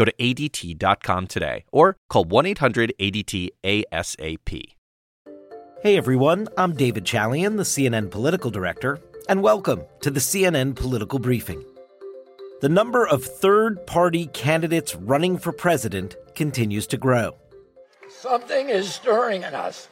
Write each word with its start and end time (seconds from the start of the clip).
Go 0.00 0.06
to 0.06 0.14
ADT.com 0.14 1.26
today 1.26 1.66
or 1.72 1.98
call 2.08 2.24
1 2.24 2.46
800 2.46 2.94
ADT 2.98 3.50
ASAP. 3.62 4.62
Hey 5.82 5.98
everyone, 5.98 6.48
I'm 6.56 6.74
David 6.74 7.04
Chalian, 7.04 7.58
the 7.58 7.64
CNN 7.64 8.10
political 8.10 8.50
director, 8.50 8.98
and 9.28 9.42
welcome 9.42 9.82
to 10.00 10.10
the 10.10 10.18
CNN 10.18 10.74
Political 10.74 11.18
Briefing. 11.18 11.62
The 12.62 12.70
number 12.70 13.06
of 13.06 13.22
third 13.22 13.86
party 13.86 14.28
candidates 14.28 14.96
running 14.96 15.36
for 15.36 15.52
president 15.52 16.16
continues 16.34 16.86
to 16.86 16.96
grow. 16.96 17.36
Something 18.08 18.70
is 18.70 18.90
stirring 18.94 19.42
in 19.42 19.54
us 19.54 19.90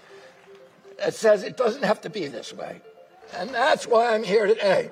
that 0.96 1.12
says 1.12 1.43
it 1.43 1.59
doesn't 1.59 1.84
have 1.84 2.01
to 2.01 2.09
be 2.09 2.29
this 2.29 2.54
way. 2.54 2.80
And 3.37 3.51
that's 3.51 3.87
why 3.87 4.15
I'm 4.15 4.24
here 4.24 4.46
today. 4.46 4.90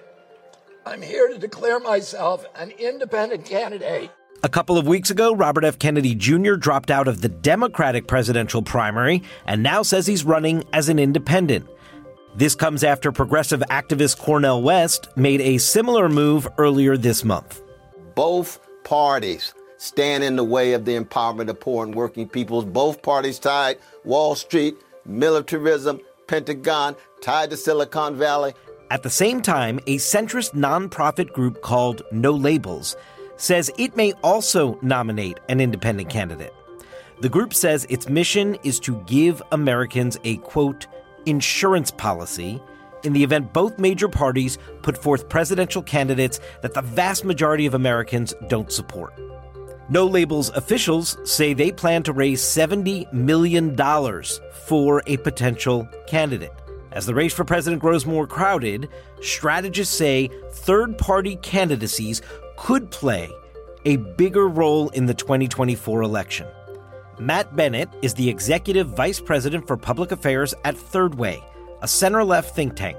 I'm 0.84 1.01
here 1.01 1.28
to 1.28 1.38
declare 1.38 1.80
myself 1.80 2.45
an 2.54 2.70
independent 2.73 3.46
candidate. 3.46 4.10
A 4.42 4.48
couple 4.50 4.76
of 4.76 4.86
weeks 4.86 5.10
ago, 5.10 5.34
Robert 5.34 5.64
F. 5.64 5.78
Kennedy 5.78 6.14
Jr. 6.14 6.54
dropped 6.54 6.90
out 6.90 7.08
of 7.08 7.22
the 7.22 7.28
Democratic 7.28 8.06
presidential 8.06 8.60
primary 8.60 9.22
and 9.46 9.62
now 9.62 9.82
says 9.82 10.06
he's 10.06 10.24
running 10.24 10.62
as 10.74 10.90
an 10.90 10.98
independent. 10.98 11.66
This 12.34 12.54
comes 12.54 12.84
after 12.84 13.10
progressive 13.12 13.60
activist 13.70 14.18
Cornel 14.18 14.62
West 14.62 15.09
made 15.16 15.40
a 15.40 15.57
similar 15.57 16.10
move 16.10 16.46
earlier 16.59 16.98
this 16.98 17.24
month. 17.24 17.62
Both 18.14 18.60
parties 18.84 19.54
stand 19.79 20.23
in 20.23 20.37
the 20.37 20.45
way 20.45 20.74
of 20.74 20.84
the 20.84 20.98
empowerment 20.98 21.48
of 21.48 21.59
poor 21.59 21.84
and 21.84 21.95
working 21.95 22.29
peoples. 22.29 22.66
Both 22.66 23.01
parties 23.02 23.38
tied 23.38 23.79
Wall 24.04 24.34
Street, 24.34 24.76
militarism, 25.07 26.01
Pentagon, 26.26 26.95
tied 27.23 27.48
to 27.51 27.57
Silicon 27.57 28.16
Valley. 28.16 28.52
At 28.90 29.02
the 29.02 29.10
same 29.10 29.40
time, 29.40 29.79
a 29.87 29.96
centrist 29.96 30.52
nonprofit 30.52 31.32
group 31.32 31.62
called 31.62 32.02
No 32.12 32.32
Labels 32.32 32.96
says 33.37 33.70
it 33.79 33.96
may 33.96 34.12
also 34.23 34.79
nominate 34.82 35.40
an 35.48 35.60
independent 35.60 36.09
candidate. 36.09 36.54
The 37.20 37.29
group 37.29 37.54
says 37.54 37.87
its 37.88 38.09
mission 38.09 38.56
is 38.62 38.79
to 38.80 39.02
give 39.06 39.42
Americans 39.52 40.18
a 40.24 40.37
quote, 40.38 40.87
insurance 41.24 41.90
policy 41.90 42.60
in 43.04 43.12
the 43.12 43.23
event 43.23 43.52
both 43.52 43.79
major 43.79 44.09
parties 44.09 44.59
put 44.82 44.98
forth 44.98 45.29
presidential 45.29 45.82
candidates 45.82 46.40
that 46.62 46.74
the 46.74 46.82
vast 46.82 47.24
majority 47.24 47.66
of 47.66 47.74
Americans 47.74 48.34
don't 48.48 48.73
support. 48.73 49.14
No 49.88 50.04
Labels 50.04 50.51
officials 50.51 51.16
say 51.24 51.54
they 51.54 51.70
plan 51.70 52.02
to 52.02 52.12
raise 52.12 52.42
$70 52.42 53.12
million 53.12 53.76
for 54.66 55.02
a 55.07 55.16
potential 55.18 55.88
candidate. 56.09 56.52
As 56.90 57.07
the 57.07 57.14
race 57.14 57.32
for 57.32 57.45
president 57.45 57.80
grows 57.80 58.07
more 58.07 58.26
crowded, 58.26 58.88
strategists 59.20 59.96
say 59.96 60.29
third 60.51 60.98
party 60.98 61.37
candidacies 61.37 62.23
could 62.66 62.90
play 62.90 63.30
a 63.84 63.95
bigger 63.95 64.48
role 64.48 64.88
in 64.88 65.06
the 65.06 65.14
2024 65.14 66.03
election. 66.03 66.48
Matt 67.16 67.54
Bennett 67.54 67.88
is 68.03 68.12
the 68.12 68.28
executive 68.28 68.88
vice 68.88 69.20
president 69.20 69.69
for 69.69 69.76
public 69.76 70.10
affairs 70.10 70.53
at 70.64 70.76
Third 70.76 71.14
Way, 71.14 71.41
a 71.82 71.86
center 71.86 72.25
left 72.25 72.56
think 72.56 72.75
tank. 72.75 72.98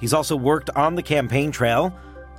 He's 0.00 0.12
also 0.12 0.34
worked 0.34 0.68
on 0.70 0.96
the 0.96 1.02
campaign 1.02 1.52
trail 1.52 1.96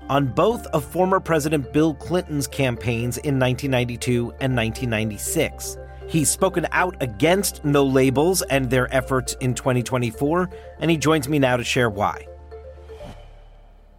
on 0.10 0.34
both 0.34 0.68
of 0.68 0.84
former 0.84 1.22
President 1.22 1.72
Bill 1.72 1.94
Clinton's 1.94 2.46
campaigns 2.46 3.20
in 3.20 3.40
1992 3.40 4.32
and 4.42 4.54
1996. 4.54 5.78
He's 6.10 6.30
spoken 6.30 6.68
out 6.74 7.02
against 7.02 7.64
no 7.64 7.86
labels 7.86 8.42
and 8.42 8.70
their 8.70 8.94
efforts 8.94 9.34
in 9.40 9.54
2024, 9.54 10.50
and 10.80 10.92
he 10.92 10.98
joins 10.98 11.30
me 11.30 11.40
now 11.40 11.56
to 11.56 11.64
share 11.64 11.90
why. 11.90 12.28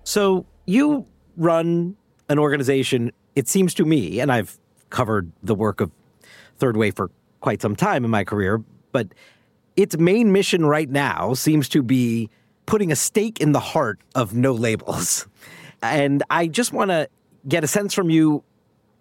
So, 0.05 0.45
you 0.67 1.07
run 1.39 1.97
an 2.29 2.39
organization, 2.39 3.13
it 3.35 3.49
seems 3.49 3.75
to 3.75 3.85
me, 3.85 4.21
and 4.21 4.33
I've 4.33 4.59
covered 4.91 5.31
the 5.43 5.55
work 5.55 5.81
of 5.81 5.91
Third 6.59 6.77
Way 6.77 6.91
for 6.91 7.11
quite 7.41 7.63
some 7.63 7.77
time 7.77 8.05
in 8.05 8.11
my 8.11 8.25
career, 8.25 8.63
but 8.93 9.09
its 9.77 9.97
main 9.99 10.33
mission 10.33 10.65
right 10.65 10.89
now 10.89 11.35
seems 11.35 11.69
to 11.71 11.83
be 11.83 12.31
putting 12.65 12.91
a 12.91 12.97
stake 12.97 13.41
in 13.41 13.53
the 13.53 13.61
heart 13.61 14.01
of 14.15 14.35
no 14.35 14.53
labels. 14.53 15.27
And 15.83 16.23
I 16.31 16.47
just 16.47 16.73
want 16.73 16.91
to 16.91 17.07
get 17.47 17.63
a 17.63 17.67
sense 17.67 17.93
from 17.93 18.09
you 18.09 18.43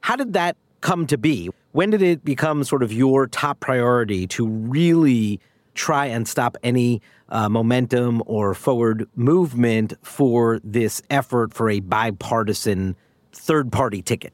how 0.02 0.16
did 0.16 0.34
that 0.34 0.58
come 0.82 1.08
to 1.08 1.18
be? 1.18 1.50
When 1.72 1.90
did 1.90 2.02
it 2.04 2.24
become 2.24 2.64
sort 2.64 2.84
of 2.84 2.94
your 2.94 3.26
top 3.26 3.60
priority 3.60 4.28
to 4.28 4.46
really 4.46 5.40
try 5.74 6.06
and 6.06 6.28
stop 6.28 6.58
any 6.62 7.02
uh, 7.30 7.50
momentum 7.50 8.22
or 8.28 8.54
forward 8.54 9.08
movement 9.16 9.94
for 10.04 10.60
this 10.64 11.02
effort 11.10 11.54
for 11.54 11.70
a 11.70 11.80
bipartisan 11.80 12.96
third 13.36 13.72
party 13.72 14.02
ticket? 14.02 14.34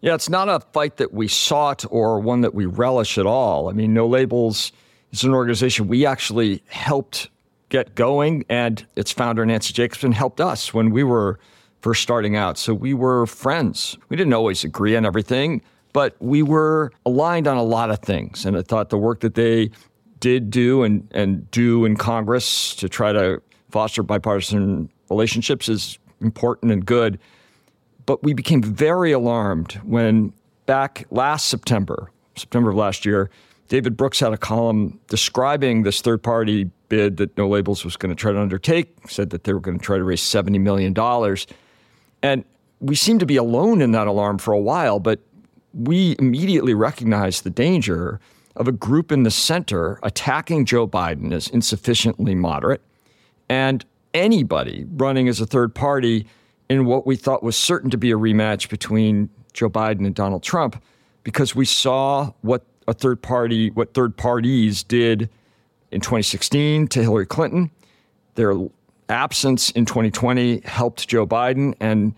Yeah, 0.00 0.14
it's 0.14 0.28
not 0.28 0.48
a 0.48 0.60
fight 0.72 0.98
that 0.98 1.12
we 1.12 1.26
sought 1.26 1.84
or 1.90 2.20
one 2.20 2.42
that 2.42 2.54
we 2.54 2.66
relish 2.66 3.18
at 3.18 3.26
all. 3.26 3.68
I 3.68 3.72
mean, 3.72 3.94
No 3.94 4.06
Labels 4.06 4.70
is 5.10 5.24
an 5.24 5.32
organization 5.32 5.88
we 5.88 6.06
actually 6.06 6.62
helped 6.68 7.28
get 7.68 7.94
going, 7.94 8.44
and 8.48 8.86
its 8.94 9.10
founder, 9.10 9.44
Nancy 9.44 9.72
Jacobson, 9.72 10.12
helped 10.12 10.40
us 10.40 10.72
when 10.72 10.90
we 10.90 11.02
were 11.02 11.40
first 11.80 12.02
starting 12.02 12.36
out. 12.36 12.58
So 12.58 12.74
we 12.74 12.94
were 12.94 13.26
friends. 13.26 13.96
We 14.08 14.16
didn't 14.16 14.34
always 14.34 14.64
agree 14.64 14.96
on 14.96 15.04
everything, 15.04 15.62
but 15.92 16.14
we 16.20 16.42
were 16.42 16.92
aligned 17.04 17.48
on 17.48 17.56
a 17.56 17.62
lot 17.62 17.90
of 17.90 18.00
things. 18.00 18.44
And 18.44 18.56
I 18.56 18.62
thought 18.62 18.90
the 18.90 18.98
work 18.98 19.20
that 19.20 19.34
they 19.34 19.70
did 20.20 20.50
do 20.50 20.82
and, 20.82 21.08
and 21.12 21.50
do 21.50 21.84
in 21.84 21.96
Congress 21.96 22.74
to 22.76 22.88
try 22.88 23.12
to 23.12 23.42
foster 23.70 24.02
bipartisan 24.02 24.88
relationships 25.10 25.68
is 25.68 25.98
important 26.20 26.72
and 26.72 26.84
good. 26.84 27.18
But 28.06 28.22
we 28.22 28.32
became 28.32 28.62
very 28.62 29.12
alarmed 29.12 29.74
when 29.84 30.32
back 30.66 31.06
last 31.10 31.48
September, 31.48 32.10
September 32.36 32.70
of 32.70 32.76
last 32.76 33.04
year, 33.04 33.30
David 33.68 33.96
Brooks 33.96 34.20
had 34.20 34.32
a 34.32 34.36
column 34.36 35.00
describing 35.08 35.82
this 35.82 36.00
third 36.00 36.22
party 36.22 36.70
bid 36.88 37.16
that 37.16 37.36
No 37.36 37.48
Labels 37.48 37.84
was 37.84 37.96
going 37.96 38.14
to 38.14 38.20
try 38.20 38.30
to 38.30 38.40
undertake, 38.40 38.94
said 39.08 39.30
that 39.30 39.44
they 39.44 39.52
were 39.52 39.60
going 39.60 39.78
to 39.78 39.84
try 39.84 39.98
to 39.98 40.04
raise 40.04 40.22
$70 40.22 40.60
million. 40.60 40.94
And 42.22 42.44
we 42.80 42.94
seemed 42.94 43.20
to 43.20 43.26
be 43.26 43.36
alone 43.36 43.82
in 43.82 43.90
that 43.92 44.06
alarm 44.06 44.38
for 44.38 44.52
a 44.52 44.60
while, 44.60 45.00
but 45.00 45.20
we 45.74 46.14
immediately 46.18 46.74
recognized 46.74 47.42
the 47.42 47.50
danger 47.50 48.20
of 48.54 48.68
a 48.68 48.72
group 48.72 49.10
in 49.10 49.24
the 49.24 49.30
center 49.30 49.98
attacking 50.02 50.64
Joe 50.64 50.86
Biden 50.86 51.32
as 51.32 51.48
insufficiently 51.48 52.34
moderate 52.34 52.80
and 53.48 53.84
anybody 54.14 54.86
running 54.88 55.28
as 55.28 55.40
a 55.40 55.46
third 55.46 55.74
party 55.74 56.26
in 56.68 56.84
what 56.84 57.06
we 57.06 57.16
thought 57.16 57.42
was 57.42 57.56
certain 57.56 57.90
to 57.90 57.98
be 57.98 58.10
a 58.10 58.16
rematch 58.16 58.68
between 58.68 59.30
Joe 59.52 59.70
Biden 59.70 60.06
and 60.06 60.14
Donald 60.14 60.42
Trump 60.42 60.82
because 61.22 61.54
we 61.54 61.64
saw 61.64 62.32
what 62.42 62.64
a 62.88 62.94
third 62.94 63.22
party, 63.22 63.70
what 63.70 63.94
third 63.94 64.16
parties 64.16 64.82
did 64.82 65.28
in 65.90 66.00
2016 66.00 66.88
to 66.88 67.02
Hillary 67.02 67.26
Clinton. 67.26 67.70
Their 68.34 68.54
absence 69.08 69.70
in 69.70 69.86
2020 69.86 70.60
helped 70.64 71.08
Joe 71.08 71.26
Biden, 71.26 71.74
and 71.80 72.14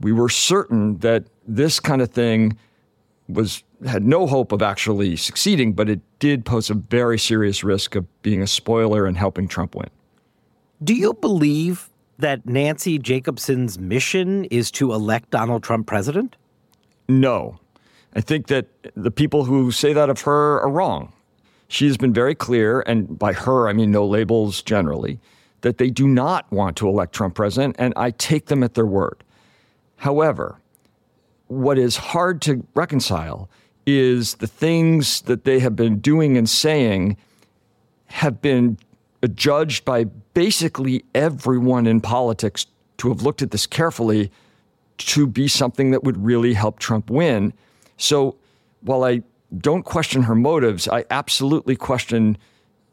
we 0.00 0.12
were 0.12 0.28
certain 0.28 0.98
that 0.98 1.24
this 1.46 1.80
kind 1.80 2.02
of 2.02 2.10
thing 2.10 2.56
was 3.28 3.62
had 3.86 4.04
no 4.04 4.26
hope 4.26 4.52
of 4.52 4.62
actually 4.62 5.16
succeeding, 5.16 5.72
but 5.72 5.88
it 5.88 6.00
did 6.18 6.44
pose 6.44 6.70
a 6.70 6.74
very 6.74 7.18
serious 7.18 7.64
risk 7.64 7.96
of 7.96 8.22
being 8.22 8.42
a 8.42 8.46
spoiler 8.46 9.06
and 9.06 9.16
helping 9.16 9.48
Trump 9.48 9.74
win. 9.74 9.90
Do 10.84 10.94
you 10.94 11.14
believe 11.14 11.88
that 12.18 12.46
Nancy 12.46 12.98
Jacobson's 12.98 13.78
mission 13.78 14.44
is 14.46 14.70
to 14.72 14.92
elect 14.92 15.30
Donald 15.30 15.62
Trump 15.62 15.86
president? 15.86 16.36
No. 17.08 17.58
I 18.14 18.20
think 18.20 18.48
that 18.48 18.66
the 18.94 19.10
people 19.10 19.44
who 19.44 19.70
say 19.70 19.92
that 19.92 20.10
of 20.10 20.22
her 20.22 20.60
are 20.60 20.70
wrong. 20.70 21.12
She 21.68 21.86
has 21.86 21.96
been 21.96 22.12
very 22.12 22.34
clear, 22.34 22.82
and 22.82 23.18
by 23.18 23.32
her, 23.32 23.68
I 23.68 23.72
mean 23.72 23.90
no 23.90 24.06
labels 24.06 24.62
generally, 24.62 25.18
that 25.62 25.78
they 25.78 25.88
do 25.88 26.06
not 26.06 26.50
want 26.52 26.76
to 26.76 26.88
elect 26.88 27.14
Trump 27.14 27.34
president, 27.34 27.76
and 27.78 27.94
I 27.96 28.10
take 28.10 28.46
them 28.46 28.62
at 28.62 28.74
their 28.74 28.86
word. 28.86 29.24
However, 29.96 30.60
what 31.46 31.78
is 31.78 31.96
hard 31.96 32.42
to 32.42 32.66
reconcile 32.74 33.48
is 33.86 34.34
the 34.34 34.46
things 34.46 35.22
that 35.22 35.44
they 35.44 35.60
have 35.60 35.74
been 35.74 35.98
doing 35.98 36.36
and 36.36 36.48
saying 36.48 37.16
have 38.06 38.42
been 38.42 38.78
judged 39.28 39.84
by 39.84 40.04
basically 40.34 41.04
everyone 41.14 41.86
in 41.86 42.00
politics 42.00 42.66
to 42.98 43.08
have 43.08 43.22
looked 43.22 43.42
at 43.42 43.50
this 43.50 43.66
carefully 43.66 44.30
to 44.98 45.26
be 45.26 45.48
something 45.48 45.90
that 45.90 46.04
would 46.04 46.22
really 46.24 46.54
help 46.54 46.78
Trump 46.78 47.10
win. 47.10 47.52
So 47.96 48.36
while 48.80 49.04
I 49.04 49.22
don't 49.58 49.84
question 49.84 50.22
her 50.22 50.34
motives. 50.34 50.88
I 50.88 51.04
absolutely 51.10 51.76
question 51.76 52.38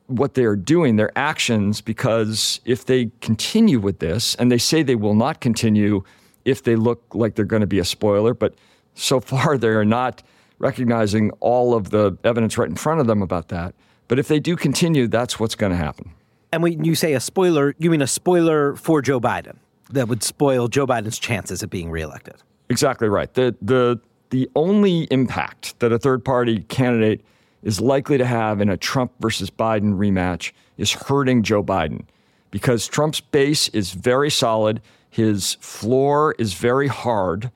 what 0.08 0.34
they 0.34 0.44
are 0.44 0.56
doing, 0.56 0.96
their 0.96 1.18
actions, 1.18 1.82
because 1.82 2.60
if 2.66 2.86
they 2.86 3.12
continue 3.22 3.80
with 3.80 4.00
this, 4.00 4.36
and 4.36 4.52
they 4.52 4.58
say 4.58 4.82
they 4.82 4.96
will 4.96 5.14
not 5.14 5.40
continue 5.40 6.04
if 6.46 6.64
they 6.64 6.76
look 6.76 7.04
like 7.14 7.36
they're 7.36 7.46
going 7.46 7.62
to 7.62 7.68
be 7.68 7.80
a 7.80 7.86
spoiler, 7.86 8.34
but 8.34 8.56
so 8.96 9.20
far 9.20 9.58
they 9.58 9.70
are 9.70 9.86
not 9.86 10.24
recognizing 10.58 11.32
all 11.40 11.74
of 11.74 11.92
the 11.92 12.18
evidence 12.24 12.58
right 12.58 12.70
in 12.70 12.76
front 12.76 13.00
of 13.00 13.08
them 13.08 13.22
about 13.22 13.48
that. 13.50 13.74
But 14.08 14.20
if 14.20 14.28
they 14.28 14.40
do 14.40 14.56
continue, 14.56 15.08
that's 15.08 15.40
what's 15.40 15.56
going 15.56 15.72
to 15.72 15.78
happen. 15.78 16.12
And 16.52 16.64
when 16.64 16.84
you 16.84 16.96
say 16.96 17.14
a 17.14 17.20
spoiler, 17.20 17.76
you 17.78 17.90
mean 17.92 18.02
a 18.02 18.08
spoiler 18.08 18.76
for 18.76 19.02
Joe 19.02 19.20
Biden 19.20 19.58
that 19.92 20.08
would 20.08 20.24
spoil 20.24 20.68
Joe 20.68 20.88
Biden's 20.88 21.20
chances 21.20 21.64
of 21.64 21.70
being 21.70 21.90
reelected. 21.90 22.36
Exactly 22.70 23.08
right. 23.08 23.34
The 23.34 23.56
the 23.62 24.00
the 24.30 24.50
only 24.56 25.04
impact 25.12 25.80
that 25.80 25.92
a 25.92 26.00
third 26.00 26.24
party 26.24 26.60
candidate 26.70 27.22
is 27.64 27.82
likely 27.82 28.18
to 28.18 28.26
have 28.26 28.62
in 28.62 28.70
a 28.70 28.78
Trump 28.78 29.12
versus 29.20 29.50
Biden 29.50 29.98
rematch 29.98 30.52
is 30.78 30.92
hurting 30.94 31.44
Joe 31.44 31.64
Biden 31.64 32.04
because 32.52 32.88
Trump's 32.88 33.22
base 33.22 33.68
is 33.70 33.92
very 33.92 34.30
solid, 34.30 34.82
his 35.10 35.56
floor 35.56 36.36
is 36.38 36.54
very 36.54 36.88
hard. 36.88 37.52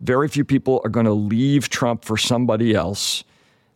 Very 0.00 0.28
few 0.28 0.44
people 0.44 0.80
are 0.84 0.90
going 0.90 1.06
to 1.06 1.12
leave 1.12 1.68
Trump 1.68 2.04
for 2.04 2.16
somebody 2.16 2.74
else, 2.74 3.24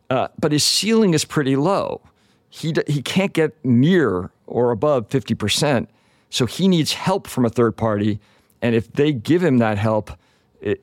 uh, 0.09 0.27
but 0.39 0.51
his 0.51 0.63
ceiling 0.63 1.13
is 1.13 1.25
pretty 1.25 1.55
low. 1.55 2.01
He, 2.49 2.73
he 2.87 3.01
can't 3.01 3.33
get 3.33 3.53
near 3.63 4.31
or 4.49 4.71
above 4.71 5.07
50%. 5.09 5.87
So 6.29 6.45
he 6.45 6.67
needs 6.67 6.93
help 6.93 7.27
from 7.27 7.45
a 7.45 7.49
third 7.49 7.77
party. 7.77 8.19
And 8.61 8.75
if 8.75 8.91
they 8.91 9.13
give 9.13 9.43
him 9.43 9.59
that 9.59 9.77
help 9.77 10.11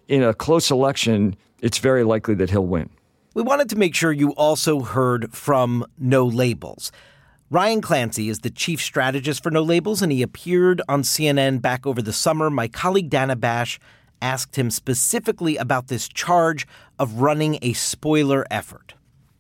in 0.08 0.22
a 0.22 0.32
close 0.32 0.70
election, 0.70 1.36
it's 1.60 1.78
very 1.78 2.04
likely 2.04 2.34
that 2.36 2.50
he'll 2.50 2.66
win. 2.66 2.88
We 3.34 3.42
wanted 3.42 3.68
to 3.68 3.76
make 3.76 3.94
sure 3.94 4.12
you 4.12 4.30
also 4.30 4.80
heard 4.80 5.32
from 5.34 5.84
No 5.98 6.24
Labels. 6.24 6.90
Ryan 7.50 7.80
Clancy 7.80 8.28
is 8.28 8.40
the 8.40 8.50
chief 8.50 8.80
strategist 8.80 9.42
for 9.42 9.50
No 9.50 9.62
Labels, 9.62 10.02
and 10.02 10.10
he 10.10 10.22
appeared 10.22 10.82
on 10.88 11.02
CNN 11.02 11.60
back 11.60 11.86
over 11.86 12.02
the 12.02 12.12
summer. 12.12 12.50
My 12.50 12.66
colleague 12.66 13.10
Dana 13.10 13.36
Bash 13.36 13.78
asked 14.20 14.56
him 14.56 14.70
specifically 14.70 15.56
about 15.56 15.86
this 15.86 16.08
charge 16.08 16.66
of 16.98 17.20
running 17.20 17.58
a 17.62 17.74
spoiler 17.74 18.46
effort. 18.50 18.94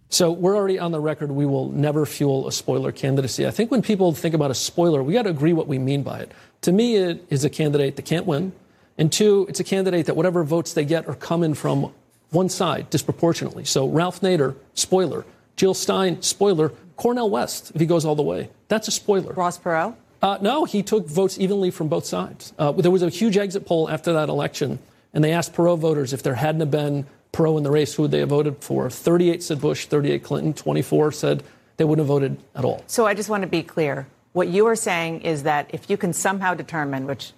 So 0.08 0.30
we're 0.30 0.56
already 0.56 0.78
on 0.78 0.92
the 0.92 1.00
record. 1.00 1.32
We 1.32 1.46
will 1.46 1.68
never 1.70 2.06
fuel 2.06 2.46
a 2.46 2.52
spoiler 2.52 2.92
candidacy. 2.92 3.46
I 3.46 3.50
think 3.50 3.70
when 3.70 3.82
people 3.82 4.12
think 4.12 4.34
about 4.34 4.50
a 4.50 4.54
spoiler, 4.54 5.02
we 5.02 5.12
got 5.12 5.22
to 5.22 5.30
agree 5.30 5.52
what 5.52 5.66
we 5.66 5.78
mean 5.78 6.02
by 6.02 6.20
it. 6.20 6.32
To 6.62 6.72
me, 6.72 6.96
it 6.96 7.24
is 7.28 7.44
a 7.44 7.50
candidate 7.50 7.96
that 7.96 8.04
can't 8.04 8.26
win. 8.26 8.52
And 8.98 9.12
two, 9.12 9.46
it's 9.48 9.60
a 9.60 9.64
candidate 9.64 10.06
that 10.06 10.16
whatever 10.16 10.42
votes 10.44 10.72
they 10.72 10.84
get 10.84 11.06
are 11.08 11.14
coming 11.14 11.54
from 11.54 11.92
one 12.30 12.48
side 12.48 12.88
disproportionately. 12.90 13.64
So 13.64 13.88
Ralph 13.88 14.20
Nader, 14.20 14.56
spoiler. 14.74 15.24
Jill 15.56 15.74
Stein, 15.74 16.22
spoiler. 16.22 16.72
Cornel 16.96 17.28
West, 17.28 17.72
if 17.74 17.80
he 17.80 17.86
goes 17.86 18.04
all 18.04 18.14
the 18.14 18.22
way. 18.22 18.48
That's 18.68 18.88
a 18.88 18.90
spoiler. 18.90 19.32
Ross 19.34 19.58
Perot? 19.58 19.94
Uh, 20.22 20.38
no, 20.40 20.64
he 20.64 20.82
took 20.82 21.06
votes 21.06 21.38
evenly 21.38 21.70
from 21.70 21.88
both 21.88 22.06
sides. 22.06 22.54
Uh, 22.58 22.72
there 22.72 22.90
was 22.90 23.02
a 23.02 23.10
huge 23.10 23.36
exit 23.36 23.66
poll 23.66 23.90
after 23.90 24.14
that 24.14 24.28
election, 24.30 24.78
and 25.12 25.22
they 25.22 25.32
asked 25.32 25.52
Perot 25.52 25.78
voters 25.78 26.12
if 26.12 26.22
there 26.22 26.34
hadn't 26.34 26.60
have 26.60 26.70
been 26.70 27.06
Perot 27.36 27.58
in 27.58 27.64
the 27.64 27.70
race, 27.70 27.94
who 27.94 28.08
they 28.08 28.20
have 28.20 28.30
voted 28.30 28.56
for? 28.60 28.88
38 28.88 29.42
said 29.42 29.60
Bush, 29.60 29.84
38 29.86 30.24
Clinton, 30.24 30.54
24 30.54 31.12
said 31.12 31.42
they 31.76 31.84
wouldn't 31.84 32.06
have 32.06 32.08
voted 32.08 32.38
at 32.54 32.64
all. 32.64 32.82
So 32.86 33.06
I 33.06 33.12
just 33.12 33.28
want 33.28 33.42
to 33.42 33.46
be 33.46 33.62
clear. 33.62 34.06
What 34.32 34.48
you 34.48 34.66
are 34.66 34.76
saying 34.76 35.20
is 35.20 35.42
that 35.42 35.68
if 35.72 35.90
you 35.90 35.98
can 35.98 36.14
somehow 36.14 36.54
determine, 36.54 37.06
which 37.06 37.32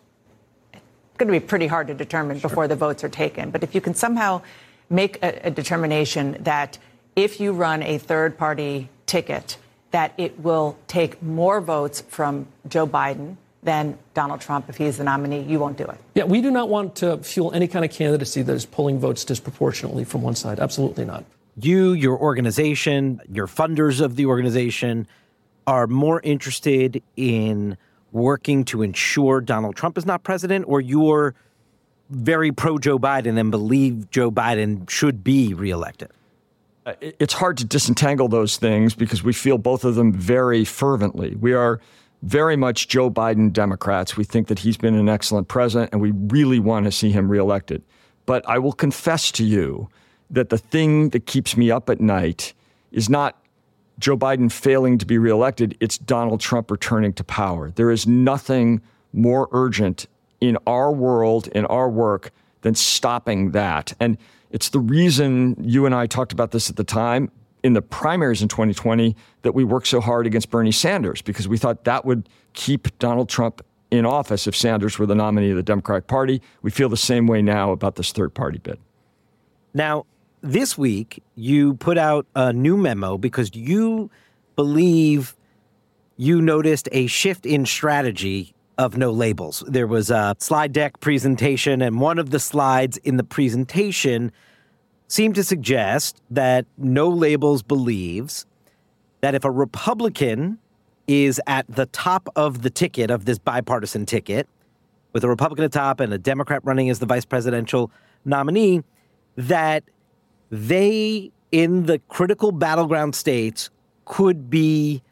is 0.73 0.81
going 1.17 1.27
to 1.27 1.33
be 1.33 1.45
pretty 1.45 1.67
hard 1.67 1.89
to 1.89 1.95
determine 1.95 2.39
sure. 2.39 2.49
before 2.49 2.69
the 2.69 2.77
votes 2.77 3.03
are 3.03 3.09
taken, 3.09 3.51
but 3.51 3.65
if 3.65 3.75
you 3.75 3.81
can 3.81 3.95
somehow 3.95 4.41
make 4.89 5.21
a, 5.23 5.49
a 5.49 5.51
determination 5.51 6.37
that 6.41 6.79
if 7.17 7.41
you 7.41 7.53
run 7.53 7.83
a 7.83 7.99
third 7.99 8.39
party 8.39 8.89
ticket, 9.07 9.59
that 9.91 10.13
it 10.17 10.39
will 10.39 10.79
take 10.87 11.21
more 11.21 11.61
votes 11.61 12.03
from 12.03 12.47
Joe 12.69 12.87
Biden 12.87 13.37
than 13.69 13.99
Donald 14.15 14.41
Trump 14.41 14.71
if 14.71 14.79
he 14.79 14.87
is 14.87 14.97
the 14.97 15.05
nominee. 15.05 15.43
You 15.43 15.59
won't 15.59 15.77
do 15.77 15.85
it. 15.85 15.99
Yeah, 16.15 16.25
we 16.25 16.41
do 16.41 16.51
not 16.51 16.71
want 16.71 16.97
to 16.97 17.19
fuel 17.19 17.53
any 17.53 17.69
kind 17.69 17.85
of 17.85 17.91
candidacy 17.91 18.41
that 18.41 18.55
is 18.55 18.65
pulling 18.65 18.99
votes 18.99 19.27
disproportionately 19.27 20.05
from 20.05 20.23
one 20.23 20.35
side. 20.35 20.59
Absolutely 20.59 21.05
not. 21.05 21.23
You, 21.61 21.93
your 21.93 22.19
organization, 22.19 23.21
your 23.31 23.47
funders 23.47 24.01
of 24.01 24.17
the 24.17 24.25
organization 24.25 25.07
are 25.67 25.87
more 25.87 26.23
interested 26.23 27.03
in 27.17 27.77
working 28.11 28.65
to 28.65 28.81
ensure 28.81 29.43
Donald 29.43 29.77
Trump 29.77 29.99
is 29.99 30.07
not 30.07 30.23
president, 30.23 30.65
or 30.67 30.81
you're 30.81 31.35
very 32.09 32.53
pro 32.53 32.79
Joe 32.79 32.99
Biden 32.99 33.39
and 33.39 33.51
believe 33.51 34.11
Joe 34.11 34.31
Biden 34.31 34.89
should 34.89 35.23
be 35.23 35.53
reelected? 35.53 36.11
Uh, 36.87 36.95
it's 37.01 37.35
hard 37.35 37.59
to 37.59 37.67
disentangle 37.67 38.29
those 38.29 38.57
things 38.57 38.95
because 38.95 39.23
we 39.23 39.35
feel 39.35 39.59
both 39.59 39.85
of 39.85 39.95
them 39.95 40.11
very 40.11 40.65
fervently. 40.65 41.35
We 41.35 41.53
are 41.53 41.81
very 42.23 42.57
much 42.57 42.89
Joe 42.89 43.11
Biden 43.11 43.53
Democrats. 43.53 44.17
We 44.17 44.25
think 44.25 44.49
that 44.49 44.59
he's 44.59 44.77
been 44.77 44.95
an 44.95 45.09
excellent 45.09 45.49
president 45.49 45.93
and 45.93 46.01
we 46.01 46.11
really 46.11 46.59
want 46.59 46.85
to 46.87 46.93
see 46.93 47.11
him 47.11 47.29
reelected. 47.29 47.83
But 48.27 48.47
I 48.49 48.59
will 48.59 48.73
confess 48.73 49.31
to 49.33 49.45
you 49.45 49.89
that 50.31 50.51
the 50.51 50.59
thing 50.59 51.11
that 51.11 51.27
keeps 51.27 51.57
me 51.57 51.71
up 51.71 51.89
at 51.89 52.01
night 52.01 52.53
is 52.93 53.09
not 53.09 53.41
Joe 53.99 54.17
Biden 54.17 54.51
failing 54.51 54.99
to 54.99 55.07
be 55.07 55.19
reelected, 55.19 55.77
it's 55.81 55.99
Donald 55.99 56.41
Trump 56.41 56.71
returning 56.71 57.13
to 57.15 57.25
power. 57.25 57.71
There 57.71 57.91
is 57.91 58.07
nothing 58.07 58.81
more 59.13 59.49
urgent 59.53 60.07
in 60.41 60.57
our 60.67 60.93
world, 60.93 61.49
in 61.49 61.67
our 61.67 61.89
work, 61.89 62.31
than 62.63 62.75
stopping 62.75 63.53
that. 63.53 63.93
And 63.99 64.19
it's 64.51 64.69
the 64.71 64.79
reason 64.79 65.57
you 65.61 65.85
and 65.85 65.95
I 65.95 66.07
talked 66.07 66.33
about 66.33 66.53
this 66.53 66.71
at 66.71 66.77
the 66.77 66.85
time 66.85 67.31
in 67.63 67.73
the 67.73 67.83
primaries 67.83 68.43
in 68.43 68.49
2020 68.49 69.17
that 69.43 69.53
we 69.53 69.65
worked 69.65 69.89
so 69.89 70.01
hard 70.01 70.27
against 70.27 70.51
Bernie 70.51 70.73
Sanders 70.73 71.23
because 71.23 71.49
we 71.49 71.59
thought 71.59 71.85
that 71.85 72.05
would 72.05 72.29
keep 72.55 72.97
Donald 72.99 73.29
Trump 73.29 73.65
in 73.91 74.05
office 74.05 74.47
if 74.47 74.57
Sanders 74.57 74.99
were 74.99 75.07
the 75.07 75.15
nominee 75.15 75.51
of 75.51 75.57
the 75.57 75.63
Democratic 75.63 76.07
Party. 76.07 76.43
We 76.63 76.71
feel 76.71 76.89
the 76.89 76.97
same 76.97 77.27
way 77.27 77.43
now 77.43 77.73
about 77.73 77.97
this 77.97 78.13
third 78.13 78.35
party 78.35 78.59
bid. 78.59 78.79
Now, 79.75 80.07
this 80.41 80.79
week, 80.79 81.23
you 81.35 81.75
put 81.75 81.99
out 81.99 82.27
a 82.35 82.53
new 82.53 82.77
memo 82.77 83.19
because 83.19 83.55
you 83.55 84.11
believe 84.57 85.35
you 86.17 86.41
noticed 86.43 86.89
a 86.93 87.07
shift 87.07 87.47
in 87.47 87.67
strategy 87.67 88.55
of 88.77 88.97
no 88.97 89.11
labels. 89.11 89.65
There 89.67 89.87
was 89.87 90.11
a 90.11 90.37
slide 90.39 90.73
deck 90.73 91.01
presentation, 91.01 91.83
and 91.83 92.01
one 92.01 92.19
of 92.19 92.31
the 92.31 92.39
slides 92.39 92.97
in 92.99 93.17
the 93.17 93.25
presentation 93.25 94.31
seemed 95.09 95.35
to 95.35 95.43
suggest 95.43 96.23
that 96.31 96.67
no 96.77 97.09
labels 97.09 97.63
believes 97.63 98.47
that 99.21 99.35
if 99.35 99.45
a 99.45 99.51
Republican 99.51 100.59
is 101.07 101.41
at 101.47 101.67
the 101.69 101.87
top 101.87 102.29
of 102.37 102.63
the 102.63 102.71
ticket 102.71 103.11
of 103.11 103.25
this 103.25 103.39
bipartisan 103.39 104.07
ticket, 104.07 104.47
with 105.13 105.25
a 105.25 105.29
Republican 105.29 105.65
at 105.65 105.73
top 105.73 106.01
and 106.01 106.13
a 106.13 106.19
Democrat 106.19 106.61
running 106.65 106.91
as 106.91 106.99
the 106.99 107.07
vice 107.07 107.25
presidential 107.25 107.91
nominee, 108.25 108.83
that 109.37 109.83
they 110.51 111.33
in 111.51 111.87
the 111.87 111.99
critical 112.09 112.53
battleground 112.53 113.15
states 113.15 113.71
could 114.05 114.51
be 114.51 115.03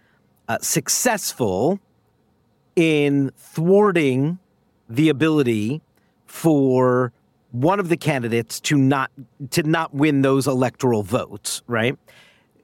uh, 0.49 0.59
successful 0.61 1.81
in 2.77 3.31
thwarting 3.37 4.39
the 4.89 5.09
ability 5.09 5.81
for 6.27 7.13
one 7.53 7.81
of 7.81 7.89
the 7.89 7.97
candidates 7.97 8.61
to 8.61 8.77
not 8.77 9.11
to 9.51 9.63
not 9.63 9.95
win 9.95 10.23
those 10.23 10.47
electoral 10.47 11.03
votes, 11.03 11.63
right? 11.67 11.97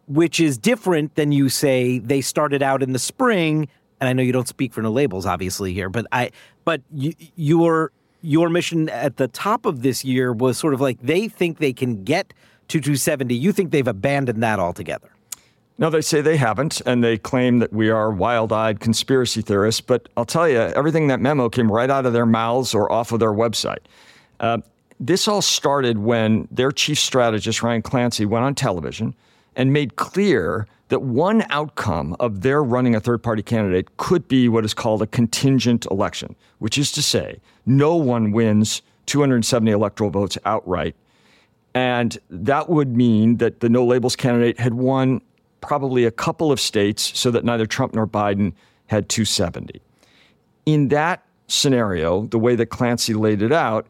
Which 0.07 0.41
is 0.41 0.59
different 0.59 1.15
than 1.15 1.33
you 1.33 1.49
say 1.49 1.99
they 1.99 2.21
started 2.21 2.63
out 2.63 2.83
in 2.83 2.93
the 2.93 2.99
spring. 2.99 3.69
And 4.01 4.09
I 4.09 4.13
know 4.13 4.23
you 4.23 4.33
don't 4.33 4.49
speak 4.49 4.73
for 4.73 4.83
no 4.83 4.91
labels, 4.91 5.27
obviously 5.27 5.73
here, 5.73 5.89
but 5.89 6.07
I 6.13 6.31
but 6.65 6.83
you, 6.93 7.15
your 7.37 7.93
your 8.21 8.49
mission 8.49 8.89
at 8.89 9.17
the 9.17 9.29
top 9.29 9.67
of 9.67 9.83
this 9.83 10.05
year 10.05 10.33
was 10.33 10.59
sort 10.59 10.75
of 10.75 10.81
like 10.81 11.01
they 11.03 11.29
think 11.29 11.59
they 11.59 11.73
can 11.73 12.05
get 12.05 12.33
to 12.69 12.81
270. 12.81 13.35
You 13.35 13.53
think 13.53 13.71
they've 13.71 13.87
abandoned 13.87 14.43
that 14.43 14.59
altogether? 14.59 15.11
No, 15.79 15.91
they 15.91 16.01
say 16.01 16.21
they 16.21 16.37
haven't, 16.37 16.81
and 16.87 17.03
they 17.03 17.19
claim 17.19 17.59
that 17.59 17.73
we 17.73 17.91
are 17.91 18.11
wild 18.11 18.53
eyed 18.53 18.79
conspiracy 18.79 19.43
theorists. 19.43 19.81
But 19.81 20.09
I'll 20.17 20.25
tell 20.25 20.49
you, 20.49 20.59
everything 20.59 21.09
that 21.09 21.19
memo 21.19 21.49
came 21.49 21.71
right 21.71 21.91
out 21.91 22.07
of 22.07 22.13
their 22.13 22.27
mouths 22.27 22.75
or 22.75 22.91
off 22.93 23.11
of 23.11 23.21
their 23.21 23.33
website. 23.33 23.81
Uh, 24.39 24.59
this 25.07 25.27
all 25.27 25.43
started 25.43 25.99
when 25.99 26.47
their 26.51 26.71
chief 26.71 26.99
strategist, 26.99 27.63
Ryan 27.63 27.83
Clancy, 27.83 28.25
went 28.25 28.45
on 28.45 28.55
television 28.55 29.15
and 29.57 29.73
made 29.73 29.97
clear 29.97 30.69
that 30.89 31.01
one 31.01 31.45
outcome 31.51 32.15
of 32.21 32.43
their 32.43 32.63
running 32.63 32.95
a 32.95 33.01
third 33.01 33.21
party 33.23 33.43
candidate 33.43 33.97
could 33.97 34.29
be 34.29 34.49
what 34.49 34.65
is 34.65 34.75
called 34.75 35.03
a 35.03 35.07
contingent 35.09 35.87
election, 35.91 36.37
which 36.61 36.79
is 36.79 36.93
to 36.93 37.03
say, 37.03 37.41
no 37.67 37.97
one 37.97 38.31
wins 38.31 38.83
270 39.07 39.73
electoral 39.73 40.11
votes 40.11 40.39
outright. 40.45 40.95
And 41.75 42.17
that 42.31 42.69
would 42.69 42.97
mean 42.97 43.39
that 43.39 43.59
the 43.59 43.69
no 43.69 43.85
labels 43.85 44.15
candidate 44.15 44.61
had 44.61 44.75
won 44.75 45.21
probably 45.61 46.05
a 46.05 46.11
couple 46.13 46.53
of 46.53 46.61
states 46.61 47.19
so 47.19 47.31
that 47.33 47.45
neither 47.45 47.67
Trump 47.67 47.95
nor 47.95 48.07
Biden 48.07 48.53
had 48.87 49.09
270. 49.09 49.81
In 50.65 50.89
that 50.89 51.25
scenario, 51.49 52.27
the 52.27 52.39
way 52.39 52.55
that 52.55 52.67
Clancy 52.67 53.15
laid 53.15 53.43
it 53.43 53.53
out, 53.53 53.87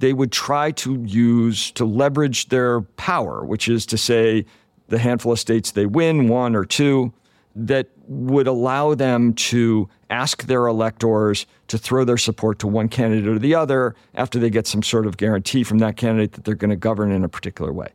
they 0.00 0.12
would 0.14 0.32
try 0.32 0.70
to 0.72 1.02
use 1.04 1.70
to 1.72 1.84
leverage 1.84 2.48
their 2.48 2.80
power, 2.80 3.44
which 3.44 3.68
is 3.68 3.86
to 3.86 3.98
say, 3.98 4.44
the 4.88 4.98
handful 4.98 5.32
of 5.32 5.38
states 5.38 5.70
they 5.70 5.86
win, 5.86 6.26
one 6.28 6.56
or 6.56 6.64
two, 6.64 7.12
that 7.54 7.88
would 8.08 8.46
allow 8.46 8.94
them 8.94 9.34
to 9.34 9.88
ask 10.08 10.44
their 10.44 10.66
electors 10.66 11.46
to 11.68 11.78
throw 11.78 12.04
their 12.04 12.16
support 12.16 12.58
to 12.58 12.66
one 12.66 12.88
candidate 12.88 13.28
or 13.28 13.38
the 13.38 13.54
other 13.54 13.94
after 14.14 14.38
they 14.38 14.50
get 14.50 14.66
some 14.66 14.82
sort 14.82 15.06
of 15.06 15.16
guarantee 15.16 15.62
from 15.62 15.78
that 15.78 15.96
candidate 15.96 16.32
that 16.32 16.44
they're 16.44 16.54
going 16.54 16.70
to 16.70 16.76
govern 16.76 17.12
in 17.12 17.22
a 17.22 17.28
particular 17.28 17.72
way. 17.72 17.88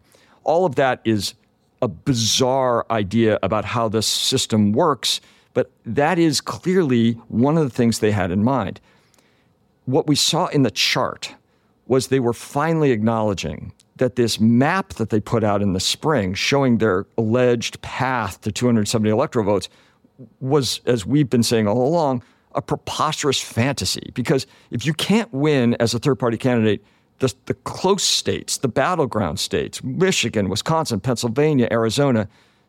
All 0.44 0.66
of 0.66 0.76
that 0.76 1.02
is 1.04 1.34
a 1.82 1.88
bizarre 1.88 2.86
idea 2.92 3.40
about 3.44 3.66
how 3.66 3.90
this 3.90 4.08
system 4.08 4.72
works, 4.72 5.20
but 5.54 5.72
that 5.86 6.20
is 6.20 6.40
clearly 6.40 7.14
one 7.28 7.58
of 7.58 7.64
the 7.64 7.70
things 7.70 8.00
they 8.00 8.12
had 8.12 8.32
in 8.32 8.44
mind. 8.44 8.80
What 9.86 10.08
we 10.08 10.16
saw 10.16 10.48
in 10.48 10.64
the 10.64 10.72
chart 10.72 11.34
was 11.88 12.08
they 12.08 12.20
were 12.20 12.34
finally 12.34 12.92
acknowledging 12.92 13.72
that 13.98 14.16
this 14.16 14.40
map 14.40 14.94
that 14.94 15.10
they 15.10 15.20
put 15.20 15.44
out 15.44 15.62
in 15.62 15.74
the 15.74 15.80
spring 15.80 16.34
showing 16.34 16.78
their 16.80 17.06
alleged 17.18 17.82
path 17.82 18.42
to 18.42 18.52
270 18.52 19.10
electoral 19.10 19.46
votes 19.46 19.70
was, 20.40 20.82
as 20.86 21.06
we've 21.06 21.30
been 21.30 21.44
saying 21.44 21.68
all 21.68 21.88
along, 21.88 22.24
a 22.54 22.62
preposterous 22.62 23.40
fantasy. 23.40 24.12
Because 24.14 24.48
if 24.72 24.86
you 24.86 24.94
can't 24.94 25.32
win 25.34 25.76
as 25.80 25.94
a 25.94 26.00
third 26.00 26.16
party 26.16 26.38
candidate, 26.38 26.84
the, 27.20 27.34
the 27.46 27.54
close 27.54 28.04
states, 28.04 28.58
the 28.58 28.68
battleground 28.68 29.40
states, 29.40 29.84
Michigan, 29.84 30.50
Wisconsin, 30.50 31.00
Pennsylvania, 31.00 31.68
Arizona, 31.72 32.28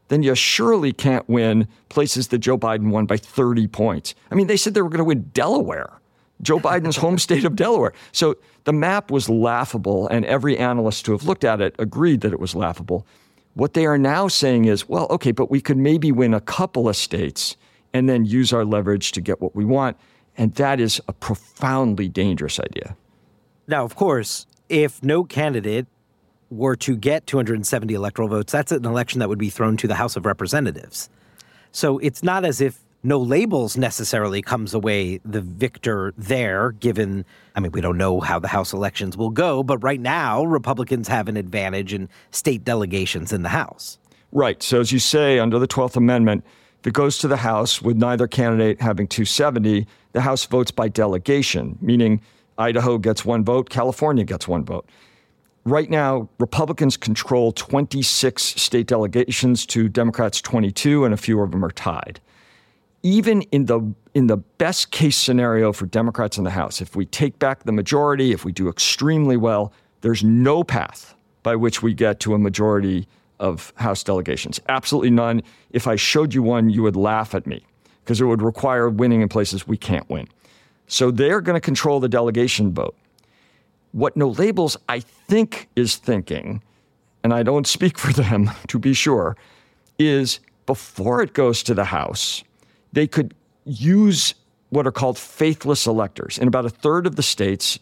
then 0.09 0.23
you 0.23 0.35
surely 0.35 0.93
can't 0.93 1.29
win 1.29 1.67
places 1.89 2.29
that 2.29 2.39
Joe 2.39 2.57
Biden 2.57 2.91
won 2.91 3.07
by 3.07 3.17
30 3.17 3.67
points. 3.69 4.15
I 4.31 4.37
mean, 4.37 4.47
they 4.47 4.57
said 4.57 4.75
they 4.75 4.83
were 4.83 4.89
going 4.89 4.99
to 4.99 5.05
win 5.05 5.31
Delaware. 5.35 6.01
Joe 6.43 6.59
Biden's 6.59 6.97
home 6.97 7.19
state 7.19 7.45
of 7.45 7.57
Delaware. 7.57 7.93
So 8.13 8.37
the 8.65 8.73
map 8.73 9.11
was 9.11 9.29
laughable, 9.29 10.07
and 10.09 10.25
every 10.25 10.59
analyst 10.59 11.05
to 11.07 11.13
have 11.13 11.25
looked 11.25 11.45
at 11.45 11.61
it 11.61 11.75
agreed 11.79 12.21
that 12.21 12.33
it 12.33 12.41
was 12.41 12.55
laughable. 12.55 13.07
What 13.55 13.73
they 13.73 13.87
are 13.87 13.97
now 13.97 14.29
saying 14.29 14.67
is, 14.67 14.89
well, 14.89 15.07
okay, 15.11 15.33
but 15.33 15.51
we 15.51 15.61
could 15.61 15.79
maybe 15.79 16.13
win 16.13 16.35
a 16.35 16.41
couple 16.41 16.89
of 16.89 16.97
states 16.97 17.57
and 17.95 18.09
then 18.09 18.27
use 18.27 18.53
our 18.53 18.65
leverage 18.65 19.13
to 19.13 19.21
get 19.23 19.41
what 19.41 19.57
we 19.57 19.65
want. 19.65 19.97
And 20.37 20.55
that 20.57 20.81
is 20.81 21.01
a 21.09 21.15
profoundly 21.15 22.09
dangerous 22.09 22.61
idea. 22.61 22.97
Now, 23.67 23.85
of 23.85 23.97
course, 23.97 24.47
if 24.69 25.03
no 25.03 25.25
candidate 25.25 25.87
were 26.51 26.77
to 26.77 26.97
get 26.97 27.27
270 27.27 27.95
electoral 27.95 28.29
votes, 28.29 28.53
that's 28.53 28.71
an 28.71 28.85
election 28.85 29.21
that 29.21 29.29
would 29.31 29.39
be 29.39 29.49
thrown 29.49 29.79
to 29.79 29.89
the 29.89 29.95
House 29.95 30.17
of 30.17 30.27
Representatives. 30.27 31.09
So 31.73 31.99
it's 31.99 32.23
not 32.23 32.45
as 32.45 32.61
if 32.61 32.81
no 33.03 33.19
labels 33.19 33.77
necessarily 33.77 34.43
comes 34.43 34.75
away 34.75 35.21
the 35.25 35.41
victor 35.41 36.13
there, 36.17 36.73
given, 36.73 37.25
I 37.55 37.61
mean, 37.61 37.73
we 37.73 37.81
don't 37.81 37.99
know 37.99 38.21
how 38.21 38.39
the 38.39 38.49
House 38.49 38.73
elections 38.73 39.17
will 39.17 39.31
go, 39.31 39.63
but 39.63 39.79
right 39.79 40.01
now, 40.01 40.45
Republicans 40.45 41.09
have 41.09 41.29
an 41.29 41.37
advantage 41.37 41.93
in 41.93 42.09
state 42.31 42.65
delegations 42.65 43.33
in 43.33 43.43
the 43.43 43.51
House. 43.51 43.99
Right. 44.33 44.63
So, 44.63 44.81
as 44.81 44.93
you 44.93 44.99
say, 44.99 45.39
under 45.39 45.59
the 45.59 45.69
12th 45.69 45.97
Amendment, 45.97 46.45
if 46.81 46.89
it 46.89 46.95
goes 46.95 47.19
to 47.19 47.29
the 47.29 47.37
House 47.37 47.81
with 47.81 47.97
neither 47.97 48.27
candidate 48.27 48.81
having 48.81 49.07
270, 49.07 49.87
the 50.13 50.21
House 50.21 50.45
votes 50.45 50.71
by 50.71 50.89
delegation, 50.89 51.79
meaning 51.81 52.21
Idaho 52.59 52.99
gets 52.99 53.25
one 53.25 53.45
vote, 53.45 53.71
California 53.71 54.25
gets 54.25 54.49
one 54.49 54.65
vote. 54.65 54.89
Right 55.65 55.91
now, 55.91 56.29
Republicans 56.39 56.97
control 56.97 57.53
26 57.53 58.43
state 58.43 58.87
delegations 58.87 59.67
to 59.67 59.89
Democrats' 59.89 60.41
22, 60.41 61.05
and 61.05 61.13
a 61.13 61.17
few 61.17 61.41
of 61.41 61.51
them 61.51 61.65
are 61.65 61.73
tied 61.73 62.21
even 63.07 63.43
in 63.53 63.67
the 63.67 63.95
in 64.15 64.27
the 64.27 64.37
best 64.37 64.91
case 64.91 65.17
scenario 65.17 65.73
for 65.73 65.87
Democrats 65.87 66.39
in 66.39 66.45
the 66.45 66.51
House, 66.51 66.81
if 66.81 66.97
we 66.97 67.07
take 67.07 67.39
back 67.39 67.63
the 67.63 67.71
majority, 67.71 68.33
if 68.33 68.45
we 68.45 68.51
do 68.51 68.69
extremely 68.69 69.37
well, 69.37 69.73
there's 70.01 70.25
no 70.25 70.65
path 70.65 71.15
by 71.45 71.55
which 71.55 71.85
we 71.85 71.95
get 71.95 72.19
to 72.19 72.35
a 72.35 72.39
majority 72.39 73.07
of 73.39 73.73
House 73.77 74.03
delegations. 74.03 74.61
Absolutely 74.69 75.11
none. 75.11 75.41
If 75.71 75.87
I 75.87 75.95
showed 75.95 76.35
you 76.35 76.43
one, 76.43 76.69
you 76.69 76.83
would 76.83 76.97
laugh 76.97 77.33
at 77.33 77.47
me 77.47 77.65
because 78.03 78.21
it 78.21 78.25
would 78.25 78.43
require 78.43 78.89
winning 78.89 79.21
in 79.21 79.29
places 79.29 79.69
we 79.69 79.77
can't 79.77 80.09
win. 80.11 80.27
So 80.89 81.13
they're 81.13 81.41
going 81.41 81.55
to 81.55 81.61
control 81.61 82.01
the 82.01 82.09
delegation 82.09 82.75
vote. 82.75 82.97
What 83.93 84.17
No 84.17 84.31
Labels, 84.31 84.77
I 84.89 84.99
think, 84.99 85.69
is 85.77 85.95
thinking, 85.95 86.61
and 87.23 87.33
I 87.33 87.45
don't 87.45 87.69
speak 87.69 87.99
for 87.99 88.13
them 88.13 88.51
to 88.67 88.81
be 88.81 88.95
sure, 88.95 89.37
is 89.97 90.41
before 90.67 91.23
it 91.23 91.35
goes 91.35 91.63
to 91.63 91.75
the 91.75 91.85
House, 91.85 92.43
they 92.97 93.07
could 93.07 93.35
use 93.67 94.35
what 94.71 94.87
are 94.87 94.91
called 94.91 95.19
faithless 95.19 95.87
electors. 95.87 96.39
In 96.39 96.49
about 96.49 96.65
a 96.65 96.71
third 96.71 97.07
of 97.07 97.17
the 97.17 97.23
states, 97.23 97.79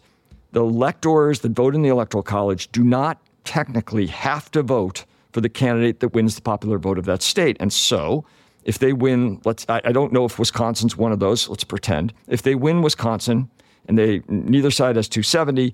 the 0.51 0.59
electors 0.59 1.39
that 1.39 1.53
vote 1.53 1.73
in 1.73 1.83
the 1.83 1.87
Electoral 1.87 2.21
College 2.21 2.69
do 2.73 2.83
not 2.83 3.17
technically 3.45 4.07
have 4.07 4.51
to 4.51 4.61
vote 4.61 5.05
for 5.31 5.39
the 5.39 5.47
candidate 5.47 6.01
that 6.01 6.09
wins 6.09 6.35
the 6.35 6.41
popular 6.41 6.77
vote 6.77 6.97
of 6.97 7.05
that 7.05 7.21
state. 7.21 7.55
And 7.61 7.71
so, 7.71 8.25
if 8.65 8.79
they 8.79 8.91
win, 8.91 9.39
let's 9.45 9.65
I, 9.69 9.79
I 9.85 9.93
don't 9.93 10.11
know 10.11 10.25
if 10.25 10.37
Wisconsin's 10.37 10.97
one 10.97 11.13
of 11.13 11.19
those, 11.19 11.47
let's 11.47 11.63
pretend. 11.63 12.13
If 12.27 12.41
they 12.41 12.55
win 12.55 12.81
Wisconsin 12.81 13.49
and 13.87 13.97
they 13.97 14.21
neither 14.27 14.69
side 14.69 14.97
has 14.97 15.07
270, 15.07 15.73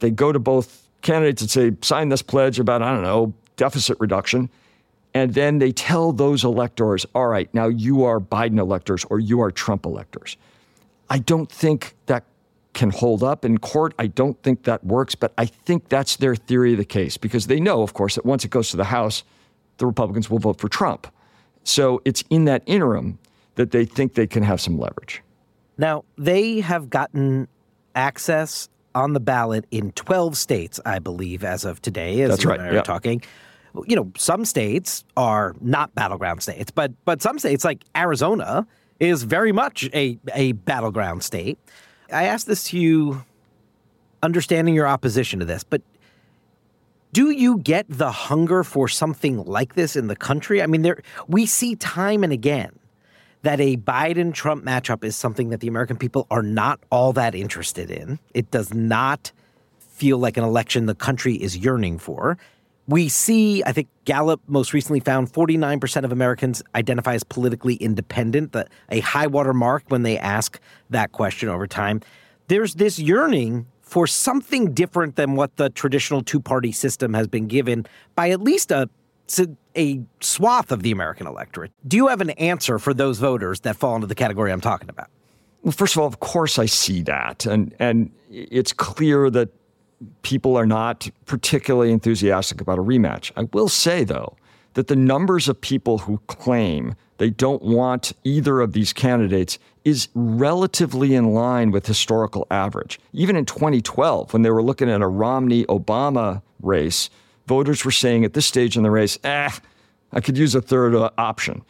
they 0.00 0.10
go 0.10 0.30
to 0.30 0.38
both 0.38 0.86
candidates 1.00 1.40
and 1.40 1.50
say, 1.50 1.72
sign 1.80 2.10
this 2.10 2.20
pledge 2.20 2.60
about, 2.60 2.82
I 2.82 2.92
don't 2.92 3.02
know, 3.02 3.32
deficit 3.56 3.96
reduction. 3.98 4.50
And 5.14 5.34
then 5.34 5.58
they 5.58 5.72
tell 5.72 6.12
those 6.12 6.44
electors, 6.44 7.06
all 7.14 7.28
right, 7.28 7.52
now 7.54 7.68
you 7.68 8.04
are 8.04 8.20
Biden 8.20 8.58
electors 8.58 9.04
or 9.06 9.18
you 9.18 9.40
are 9.40 9.50
Trump 9.50 9.86
electors. 9.86 10.36
I 11.10 11.18
don't 11.18 11.50
think 11.50 11.94
that 12.06 12.24
can 12.74 12.90
hold 12.90 13.22
up 13.22 13.44
in 13.44 13.58
court. 13.58 13.94
I 13.98 14.06
don't 14.06 14.40
think 14.42 14.64
that 14.64 14.84
works, 14.84 15.14
but 15.14 15.32
I 15.38 15.46
think 15.46 15.88
that's 15.88 16.16
their 16.16 16.36
theory 16.36 16.72
of 16.72 16.78
the 16.78 16.84
case 16.84 17.16
because 17.16 17.46
they 17.46 17.58
know, 17.58 17.82
of 17.82 17.94
course, 17.94 18.14
that 18.14 18.24
once 18.24 18.44
it 18.44 18.50
goes 18.50 18.68
to 18.70 18.76
the 18.76 18.84
House, 18.84 19.24
the 19.78 19.86
Republicans 19.86 20.30
will 20.30 20.38
vote 20.38 20.60
for 20.60 20.68
Trump. 20.68 21.06
So 21.64 22.00
it's 22.04 22.22
in 22.30 22.44
that 22.44 22.62
interim 22.66 23.18
that 23.56 23.72
they 23.72 23.84
think 23.84 24.14
they 24.14 24.26
can 24.26 24.42
have 24.42 24.60
some 24.60 24.78
leverage. 24.78 25.22
Now, 25.76 26.04
they 26.16 26.60
have 26.60 26.90
gotten 26.90 27.48
access 27.94 28.68
on 28.94 29.12
the 29.12 29.20
ballot 29.20 29.64
in 29.70 29.92
12 29.92 30.36
states, 30.36 30.80
I 30.84 30.98
believe, 30.98 31.44
as 31.44 31.64
of 31.64 31.82
today, 31.82 32.20
as 32.22 32.30
That's 32.30 32.44
right. 32.44 32.58
and 32.58 32.68
I 32.68 32.70
are 32.70 32.74
yep. 32.74 32.84
talking 32.84 33.22
you 33.86 33.96
know, 33.96 34.10
some 34.16 34.44
states 34.44 35.04
are 35.16 35.54
not 35.60 35.94
battleground 35.94 36.42
states, 36.42 36.70
but 36.70 36.92
but 37.04 37.22
some 37.22 37.38
states 37.38 37.64
like 37.64 37.84
Arizona 37.96 38.66
is 39.00 39.22
very 39.22 39.52
much 39.52 39.88
a 39.94 40.18
a 40.34 40.52
battleground 40.52 41.22
state. 41.22 41.58
I 42.12 42.24
asked 42.24 42.46
this 42.46 42.64
to 42.68 42.78
you, 42.78 43.24
understanding 44.22 44.74
your 44.74 44.86
opposition 44.86 45.40
to 45.40 45.44
this, 45.44 45.64
but 45.64 45.82
do 47.12 47.30
you 47.30 47.58
get 47.58 47.86
the 47.88 48.10
hunger 48.10 48.62
for 48.62 48.88
something 48.88 49.44
like 49.44 49.74
this 49.74 49.96
in 49.96 50.08
the 50.08 50.16
country? 50.16 50.62
I 50.62 50.66
mean, 50.66 50.82
there 50.82 51.02
we 51.26 51.46
see 51.46 51.76
time 51.76 52.22
and 52.24 52.32
again 52.32 52.78
that 53.42 53.60
a 53.60 53.76
Biden 53.76 54.34
Trump 54.34 54.64
matchup 54.64 55.04
is 55.04 55.16
something 55.16 55.50
that 55.50 55.60
the 55.60 55.68
American 55.68 55.96
people 55.96 56.26
are 56.30 56.42
not 56.42 56.80
all 56.90 57.12
that 57.12 57.34
interested 57.34 57.90
in. 57.90 58.18
It 58.34 58.50
does 58.50 58.74
not 58.74 59.32
feel 59.78 60.18
like 60.18 60.36
an 60.36 60.44
election 60.44 60.86
the 60.86 60.94
country 60.94 61.34
is 61.34 61.56
yearning 61.56 61.98
for 61.98 62.38
we 62.88 63.10
see, 63.10 63.62
I 63.64 63.72
think 63.72 63.88
Gallup 64.06 64.40
most 64.48 64.72
recently 64.72 65.00
found 65.00 65.30
49% 65.30 66.04
of 66.04 66.10
Americans 66.10 66.62
identify 66.74 67.14
as 67.14 67.22
politically 67.22 67.74
independent, 67.74 68.52
the, 68.52 68.66
a 68.88 69.00
high 69.00 69.26
water 69.26 69.52
mark 69.52 69.84
when 69.88 70.02
they 70.02 70.18
ask 70.18 70.58
that 70.88 71.12
question 71.12 71.50
over 71.50 71.66
time. 71.66 72.00
There's 72.48 72.76
this 72.76 72.98
yearning 72.98 73.66
for 73.82 74.06
something 74.06 74.72
different 74.72 75.16
than 75.16 75.34
what 75.34 75.56
the 75.56 75.68
traditional 75.68 76.22
two 76.22 76.40
party 76.40 76.72
system 76.72 77.12
has 77.12 77.28
been 77.28 77.46
given 77.46 77.84
by 78.14 78.30
at 78.30 78.40
least 78.40 78.70
a, 78.70 78.88
a 79.76 80.00
swath 80.20 80.72
of 80.72 80.82
the 80.82 80.90
American 80.90 81.26
electorate. 81.26 81.72
Do 81.86 81.98
you 81.98 82.08
have 82.08 82.22
an 82.22 82.30
answer 82.30 82.78
for 82.78 82.94
those 82.94 83.18
voters 83.18 83.60
that 83.60 83.76
fall 83.76 83.96
into 83.96 84.06
the 84.06 84.14
category 84.14 84.50
I'm 84.50 84.62
talking 84.62 84.88
about? 84.88 85.08
Well, 85.62 85.72
first 85.72 85.94
of 85.94 86.00
all, 86.00 86.06
of 86.06 86.20
course 86.20 86.58
I 86.58 86.64
see 86.64 87.02
that. 87.02 87.44
And, 87.44 87.74
and 87.78 88.10
it's 88.30 88.72
clear 88.72 89.28
that 89.28 89.50
people 90.22 90.56
are 90.56 90.66
not 90.66 91.08
particularly 91.26 91.92
enthusiastic 91.92 92.60
about 92.60 92.78
a 92.78 92.82
rematch. 92.82 93.32
I 93.36 93.48
will 93.52 93.68
say, 93.68 94.04
though, 94.04 94.36
that 94.74 94.86
the 94.86 94.96
numbers 94.96 95.48
of 95.48 95.60
people 95.60 95.98
who 95.98 96.20
claim 96.26 96.94
they 97.18 97.30
don't 97.30 97.62
want 97.62 98.12
either 98.22 98.60
of 98.60 98.72
these 98.72 98.92
candidates 98.92 99.58
is 99.84 100.08
relatively 100.14 101.14
in 101.14 101.32
line 101.32 101.70
with 101.72 101.86
historical 101.86 102.46
average. 102.50 103.00
Even 103.12 103.36
in 103.36 103.44
2012, 103.44 104.32
when 104.32 104.42
they 104.42 104.50
were 104.50 104.62
looking 104.62 104.88
at 104.88 105.02
a 105.02 105.08
Romney 105.08 105.64
Obama 105.64 106.42
race, 106.62 107.10
voters 107.46 107.84
were 107.84 107.90
saying 107.90 108.24
at 108.24 108.34
this 108.34 108.46
stage 108.46 108.76
in 108.76 108.84
the 108.84 108.90
race, 108.90 109.18
eh, 109.24 109.50
I 110.12 110.20
could 110.20 110.38
use 110.38 110.54
a 110.54 110.62
third 110.62 110.94
uh, 110.94 111.10
option. 111.18 111.62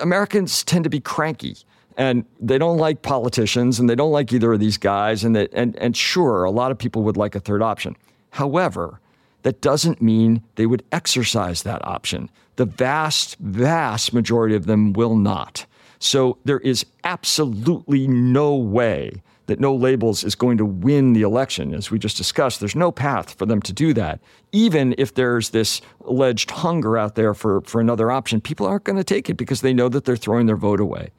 Americans 0.00 0.64
tend 0.64 0.84
to 0.84 0.90
be 0.90 1.00
cranky 1.00 1.56
and 1.96 2.24
they 2.40 2.58
don't 2.58 2.78
like 2.78 3.02
politicians 3.02 3.78
and 3.78 3.88
they 3.88 3.94
don't 3.94 4.10
like 4.10 4.32
either 4.32 4.52
of 4.52 4.60
these 4.60 4.76
guys 4.78 5.24
and, 5.24 5.36
they, 5.36 5.48
and, 5.52 5.76
and 5.76 5.96
sure 5.96 6.44
a 6.44 6.50
lot 6.50 6.70
of 6.70 6.78
people 6.78 7.02
would 7.02 7.16
like 7.16 7.34
a 7.34 7.40
third 7.40 7.62
option 7.62 7.96
however 8.30 9.00
that 9.42 9.60
doesn't 9.60 10.00
mean 10.00 10.42
they 10.54 10.66
would 10.66 10.82
exercise 10.92 11.62
that 11.62 11.84
option 11.86 12.28
the 12.56 12.64
vast 12.64 13.36
vast 13.38 14.12
majority 14.12 14.54
of 14.54 14.66
them 14.66 14.92
will 14.92 15.16
not 15.16 15.66
so 15.98 16.38
there 16.44 16.60
is 16.60 16.84
absolutely 17.04 18.06
no 18.06 18.54
way 18.54 19.22
that 19.46 19.60
no 19.60 19.74
labels 19.74 20.24
is 20.24 20.34
going 20.34 20.56
to 20.58 20.64
win 20.64 21.12
the 21.12 21.22
election. 21.22 21.74
As 21.74 21.90
we 21.90 21.98
just 21.98 22.16
discussed, 22.16 22.60
there's 22.60 22.76
no 22.76 22.90
path 22.90 23.34
for 23.34 23.46
them 23.46 23.60
to 23.62 23.72
do 23.72 23.92
that. 23.94 24.20
Even 24.52 24.94
if 24.96 25.14
there's 25.14 25.50
this 25.50 25.80
alleged 26.04 26.50
hunger 26.50 26.96
out 26.96 27.14
there 27.14 27.34
for, 27.34 27.60
for 27.62 27.80
another 27.80 28.10
option, 28.10 28.40
people 28.40 28.66
aren't 28.66 28.84
going 28.84 28.96
to 28.96 29.04
take 29.04 29.28
it 29.28 29.34
because 29.34 29.60
they 29.60 29.74
know 29.74 29.88
that 29.88 30.04
they're 30.04 30.16
throwing 30.16 30.46
their 30.46 30.56
vote 30.56 30.80
away. 30.80 31.10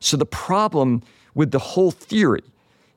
So 0.00 0.16
the 0.16 0.26
problem 0.26 1.02
with 1.34 1.50
the 1.50 1.58
whole 1.58 1.90
theory 1.90 2.42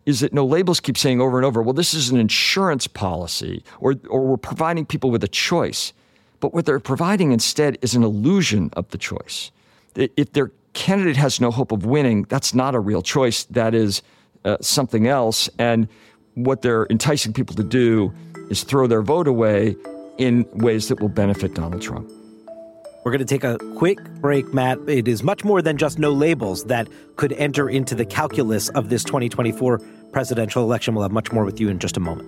is 0.05 0.21
that 0.21 0.33
no 0.33 0.45
labels 0.45 0.79
keep 0.79 0.97
saying 0.97 1.21
over 1.21 1.37
and 1.37 1.45
over, 1.45 1.61
well, 1.61 1.73
this 1.73 1.93
is 1.93 2.09
an 2.09 2.17
insurance 2.17 2.87
policy, 2.87 3.63
or, 3.79 3.95
or 4.09 4.25
we're 4.25 4.37
providing 4.37 4.85
people 4.85 5.11
with 5.11 5.23
a 5.23 5.27
choice. 5.27 5.93
But 6.39 6.53
what 6.53 6.65
they're 6.65 6.79
providing 6.79 7.31
instead 7.31 7.77
is 7.81 7.95
an 7.95 8.03
illusion 8.03 8.71
of 8.73 8.89
the 8.89 8.97
choice. 8.97 9.51
If 9.95 10.33
their 10.33 10.51
candidate 10.73 11.17
has 11.17 11.41
no 11.41 11.51
hope 11.51 11.71
of 11.71 11.85
winning, 11.85 12.23
that's 12.23 12.53
not 12.53 12.75
a 12.75 12.79
real 12.79 13.01
choice. 13.01 13.43
That 13.45 13.75
is 13.75 14.01
uh, 14.45 14.57
something 14.61 15.07
else. 15.07 15.49
And 15.59 15.87
what 16.35 16.61
they're 16.61 16.87
enticing 16.89 17.33
people 17.33 17.55
to 17.55 17.63
do 17.63 18.13
is 18.49 18.63
throw 18.63 18.87
their 18.87 19.01
vote 19.01 19.27
away 19.27 19.75
in 20.17 20.45
ways 20.53 20.87
that 20.87 20.99
will 21.01 21.09
benefit 21.09 21.53
Donald 21.53 21.81
Trump. 21.81 22.09
We're 23.03 23.11
going 23.11 23.25
to 23.25 23.25
take 23.25 23.45
a 23.45 23.57
quick 23.77 23.97
break, 24.15 24.53
Matt. 24.53 24.77
It 24.87 25.07
is 25.07 25.23
much 25.23 25.45
more 25.45 25.61
than 25.61 25.77
just 25.77 25.99
no 25.99 26.11
labels 26.11 26.65
that 26.65 26.89
could 27.15 27.31
enter 27.33 27.69
into 27.69 27.95
the 27.95 28.05
calculus 28.05 28.67
of 28.69 28.89
this 28.89 29.05
2024 29.05 29.79
presidential 30.11 30.63
election. 30.63 30.95
We'll 30.95 31.03
have 31.03 31.11
much 31.11 31.31
more 31.31 31.45
with 31.45 31.61
you 31.61 31.69
in 31.69 31.79
just 31.79 31.95
a 31.95 32.01
moment. 32.01 32.27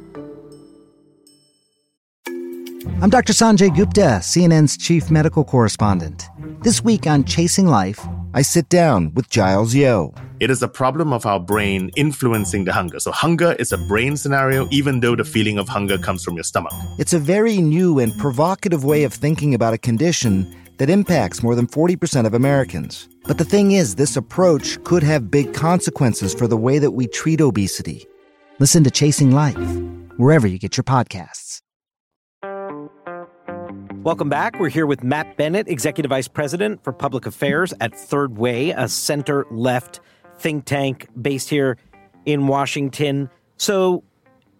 I'm 3.01 3.10
Dr. 3.10 3.34
Sanjay 3.34 3.75
Gupta, 3.75 4.20
CNN's 4.22 4.78
chief 4.78 5.12
medical 5.12 5.44
correspondent. 5.44 6.30
This 6.62 6.84
week 6.84 7.06
on 7.06 7.25
Chasing 7.25 7.68
Life, 7.68 8.00
I 8.34 8.42
sit 8.42 8.70
down 8.70 9.13
with 9.13 9.30
Giles 9.30 9.75
Yeo. 9.75 10.13
It 10.40 10.50
is 10.50 10.63
a 10.63 10.68
problem 10.68 11.12
of 11.12 11.25
our 11.25 11.40
brain 11.40 11.92
influencing 11.98 12.63
the 12.63 12.74
hunger. 12.74 13.00
So, 13.00 13.12
hunger 13.12 13.56
is 13.60 13.72
a 13.72 13.78
brain 13.78 14.18
scenario, 14.18 14.68
even 14.72 15.01
though 15.01 15.16
the 15.16 15.24
feeling 15.24 15.58
of 15.60 15.68
hunger 15.68 15.98
comes 15.98 16.24
from 16.24 16.36
your 16.36 16.44
stomach. 16.44 16.72
It's 16.98 17.13
a 17.13 17.20
very 17.20 17.58
new 17.58 18.00
and 18.00 18.18
provocative 18.18 18.86
way 18.86 19.04
of 19.04 19.13
thinking 19.13 19.54
about 19.54 19.74
a 19.74 19.78
condition 19.78 20.56
that 20.82 20.90
impacts 20.90 21.44
more 21.44 21.54
than 21.54 21.68
40% 21.68 22.26
of 22.26 22.34
Americans. 22.34 23.08
But 23.26 23.38
the 23.38 23.46
thing 23.46 23.74
is, 23.74 23.94
this 23.94 24.18
approach 24.18 24.84
could 24.84 25.04
have 25.04 25.30
big 25.30 25.54
consequences 25.54 26.34
for 26.34 26.48
the 26.48 26.58
way 26.58 26.80
that 26.80 26.90
we 26.90 27.06
treat 27.06 27.40
obesity. 27.40 28.08
Listen 28.58 28.84
to 28.86 28.90
Chasing 28.90 29.30
Life, 29.30 29.78
wherever 30.18 30.48
you 30.48 30.58
get 30.58 30.78
your 30.78 30.84
podcasts. 30.84 31.62
Welcome 34.02 34.28
back. 34.28 34.60
We're 34.60 34.70
here 34.70 34.88
with 34.88 35.04
Matt 35.04 35.38
Bennett, 35.38 35.68
Executive 35.68 36.10
Vice 36.10 36.28
President 36.28 36.84
for 36.84 36.92
Public 36.92 37.28
Affairs 37.28 37.76
at 37.80 37.94
Third 37.94 38.40
Way, 38.40 38.72
a 38.72 38.88
center 38.90 39.46
left 39.52 40.00
think 40.40 40.66
tank 40.66 41.08
based 41.22 41.52
here 41.52 41.78
in 42.26 42.48
Washington. 42.48 43.30
So, 43.58 44.04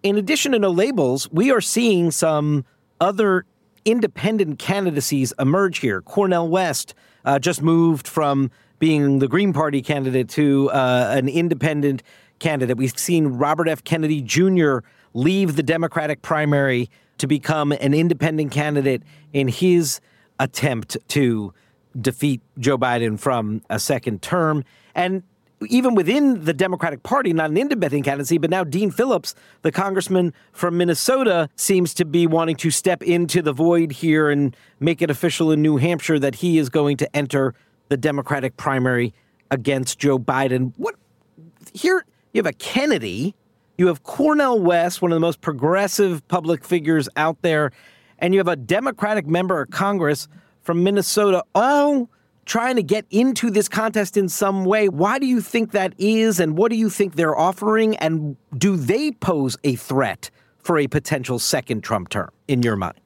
in 0.04 0.18
addition 0.18 0.52
to 0.52 0.60
no 0.60 0.70
labels, 0.70 1.28
we 1.32 1.50
are 1.50 1.60
seeing 1.60 2.12
some 2.12 2.64
other 3.00 3.44
independent 3.84 4.58
candidacies 4.58 5.32
emerge 5.38 5.78
here. 5.78 6.02
Cornel 6.02 6.48
West 6.48 6.94
uh, 7.24 7.38
just 7.38 7.62
moved 7.62 8.06
from 8.06 8.50
being 8.78 9.20
the 9.20 9.28
Green 9.28 9.52
Party 9.52 9.82
candidate 9.82 10.28
to 10.30 10.70
uh, 10.70 11.14
an 11.16 11.28
independent 11.28 12.02
candidate. 12.38 12.76
We've 12.76 12.98
seen 12.98 13.28
Robert 13.28 13.68
F. 13.68 13.84
Kennedy 13.84 14.20
Jr. 14.20 14.78
leave 15.14 15.56
the 15.56 15.62
Democratic 15.62 16.22
primary 16.22 16.90
to 17.18 17.26
become 17.26 17.72
an 17.72 17.94
independent 17.94 18.50
candidate 18.50 19.02
in 19.32 19.48
his 19.48 20.00
attempt 20.40 20.96
to 21.08 21.54
defeat 22.00 22.40
Joe 22.58 22.78
Biden 22.78 23.18
from 23.18 23.62
a 23.70 23.78
second 23.78 24.22
term. 24.22 24.64
And 24.94 25.22
even 25.68 25.94
within 25.94 26.44
the 26.44 26.52
Democratic 26.52 27.02
Party, 27.02 27.32
not 27.32 27.50
an 27.50 27.56
independent 27.56 28.04
candidacy, 28.04 28.38
but 28.38 28.50
now 28.50 28.64
Dean 28.64 28.90
Phillips, 28.90 29.34
the 29.62 29.72
congressman 29.72 30.32
from 30.52 30.76
Minnesota, 30.76 31.48
seems 31.56 31.94
to 31.94 32.04
be 32.04 32.26
wanting 32.26 32.56
to 32.56 32.70
step 32.70 33.02
into 33.02 33.42
the 33.42 33.52
void 33.52 33.92
here 33.92 34.30
and 34.30 34.56
make 34.80 35.02
it 35.02 35.10
official 35.10 35.50
in 35.50 35.62
New 35.62 35.76
Hampshire 35.76 36.18
that 36.18 36.36
he 36.36 36.58
is 36.58 36.68
going 36.68 36.96
to 36.98 37.16
enter 37.16 37.54
the 37.88 37.96
Democratic 37.96 38.56
primary 38.56 39.12
against 39.50 39.98
Joe 39.98 40.18
Biden. 40.18 40.72
What 40.76 40.94
here 41.72 42.04
you 42.32 42.38
have 42.38 42.46
a 42.46 42.52
Kennedy, 42.52 43.34
you 43.78 43.86
have 43.88 44.02
Cornel 44.02 44.60
West, 44.60 45.02
one 45.02 45.12
of 45.12 45.16
the 45.16 45.20
most 45.20 45.40
progressive 45.40 46.26
public 46.28 46.64
figures 46.64 47.08
out 47.16 47.42
there, 47.42 47.72
and 48.18 48.34
you 48.34 48.40
have 48.40 48.48
a 48.48 48.56
Democratic 48.56 49.26
member 49.26 49.60
of 49.60 49.70
Congress 49.70 50.28
from 50.62 50.82
Minnesota, 50.82 51.42
all 51.54 52.08
trying 52.44 52.76
to 52.76 52.82
get 52.82 53.06
into 53.10 53.50
this 53.50 53.68
contest 53.68 54.16
in 54.16 54.28
some 54.28 54.64
way. 54.64 54.88
Why 54.88 55.18
do 55.18 55.26
you 55.26 55.40
think 55.40 55.72
that 55.72 55.94
is, 55.98 56.40
and 56.40 56.56
what 56.56 56.70
do 56.70 56.76
you 56.76 56.90
think 56.90 57.14
they're 57.14 57.38
offering, 57.38 57.96
and 57.96 58.36
do 58.56 58.76
they 58.76 59.12
pose 59.12 59.56
a 59.64 59.76
threat 59.76 60.30
for 60.58 60.78
a 60.78 60.86
potential 60.86 61.38
second 61.38 61.82
Trump 61.82 62.08
term 62.08 62.30
in 62.48 62.62
your 62.62 62.76
mind? 62.76 62.98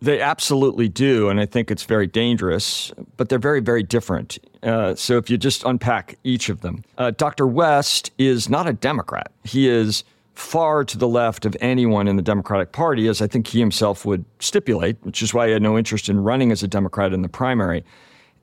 They 0.00 0.20
absolutely 0.20 0.88
do, 0.88 1.28
and 1.28 1.40
I 1.40 1.46
think 1.46 1.72
it's 1.72 1.82
very 1.82 2.06
dangerous, 2.06 2.92
but 3.16 3.28
they're 3.28 3.38
very, 3.38 3.60
very 3.60 3.82
different. 3.82 4.38
Uh, 4.62 4.94
so 4.94 5.16
if 5.16 5.28
you 5.28 5.36
just 5.36 5.64
unpack 5.64 6.16
each 6.22 6.48
of 6.48 6.60
them, 6.60 6.84
uh, 6.98 7.10
Dr. 7.10 7.48
West 7.48 8.12
is 8.16 8.48
not 8.48 8.68
a 8.68 8.72
Democrat. 8.72 9.32
He 9.42 9.68
is 9.68 10.04
far 10.34 10.84
to 10.84 10.96
the 10.96 11.08
left 11.08 11.44
of 11.44 11.56
anyone 11.60 12.06
in 12.06 12.14
the 12.14 12.22
Democratic 12.22 12.70
Party, 12.70 13.08
as 13.08 13.20
I 13.20 13.26
think 13.26 13.48
he 13.48 13.58
himself 13.58 14.04
would 14.04 14.24
stipulate, 14.38 14.96
which 15.02 15.20
is 15.20 15.34
why 15.34 15.48
he 15.48 15.52
had 15.52 15.62
no 15.62 15.76
interest 15.76 16.08
in 16.08 16.20
running 16.20 16.52
as 16.52 16.62
a 16.62 16.68
Democrat 16.68 17.12
in 17.12 17.22
the 17.22 17.28
primary. 17.28 17.84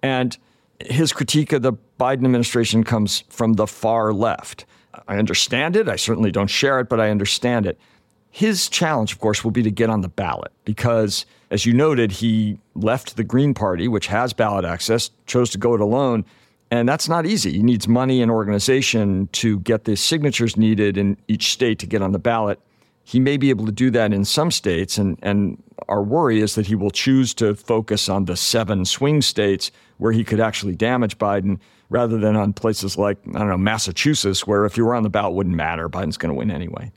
And 0.06 0.38
his 0.82 1.12
critique 1.12 1.52
of 1.52 1.64
the 1.64 1.74
Biden 2.00 2.26
administration 2.26 2.84
comes 2.84 3.24
from 3.30 3.54
the 3.54 3.66
far 3.66 4.14
left. 4.14 4.66
I 5.08 5.18
understand 5.18 5.76
it. 5.76 5.90
I 5.90 5.96
certainly 5.96 6.32
don't 6.32 6.46
share 6.46 6.80
it, 6.80 6.90
but 6.90 7.00
I 7.00 7.10
understand 7.10 7.66
it. 7.66 7.80
His 8.30 8.70
challenge, 8.70 9.14
of 9.14 9.20
course, 9.20 9.44
will 9.44 9.50
be 9.50 9.64
to 9.64 9.72
get 9.72 9.90
on 9.90 10.02
the 10.02 10.08
ballot 10.08 10.52
because, 10.64 11.26
as 11.50 11.66
you 11.66 11.74
noted, 11.74 12.12
he 12.12 12.60
left 12.76 13.16
the 13.16 13.24
Green 13.24 13.56
Party, 13.56 13.88
which 13.88 14.06
has 14.06 14.32
ballot 14.32 14.64
access, 14.64 15.10
chose 15.26 15.50
to 15.50 15.58
go 15.58 15.74
it 15.74 15.82
alone. 15.82 16.24
And 16.70 16.88
that's 16.88 17.10
not 17.10 17.26
easy. 17.26 17.54
He 17.54 17.64
needs 17.64 17.88
money 17.88 18.22
and 18.22 18.30
organization 18.30 19.28
to 19.32 19.58
get 19.62 19.86
the 19.86 19.96
signatures 19.96 20.56
needed 20.56 21.00
in 21.00 21.18
each 21.28 21.52
state 21.52 21.80
to 21.80 21.88
get 21.88 22.04
on 22.04 22.12
the 22.12 22.20
ballot. 22.20 22.60
He 23.08 23.20
may 23.20 23.38
be 23.38 23.52
able 23.52 23.68
to 23.68 23.72
do 23.72 23.92
that 23.92 24.12
in 24.12 24.26
some 24.26 24.50
states, 24.50 24.98
and, 24.98 25.18
and 25.22 25.62
our 25.88 26.02
worry 26.02 26.42
is 26.42 26.56
that 26.56 26.66
he 26.66 26.74
will 26.74 26.90
choose 26.90 27.36
to 27.36 27.54
focus 27.54 28.10
on 28.10 28.26
the 28.26 28.36
seven 28.36 28.84
swing 28.84 29.22
states 29.22 29.72
where 29.98 30.12
he 30.12 30.24
could 30.24 30.40
actually 30.40 30.76
damage 30.76 31.20
Biden 31.20 31.60
rather 31.90 32.18
than 32.18 32.36
on 32.36 32.52
places 32.52 32.98
like, 32.98 33.20
I 33.30 33.40
don't 33.40 33.48
know, 33.48 33.60
Massachusetts, 33.60 34.48
where 34.48 34.66
if 34.66 34.76
you 34.76 34.86
were 34.86 34.96
on 34.96 35.04
the 35.04 35.10
ballot, 35.10 35.34
it 35.34 35.36
wouldn't 35.36 35.56
matter. 35.56 35.88
Biden's 35.88 36.18
going 36.18 36.34
to 36.34 36.38
win 36.38 36.50
anyway. 36.50 36.92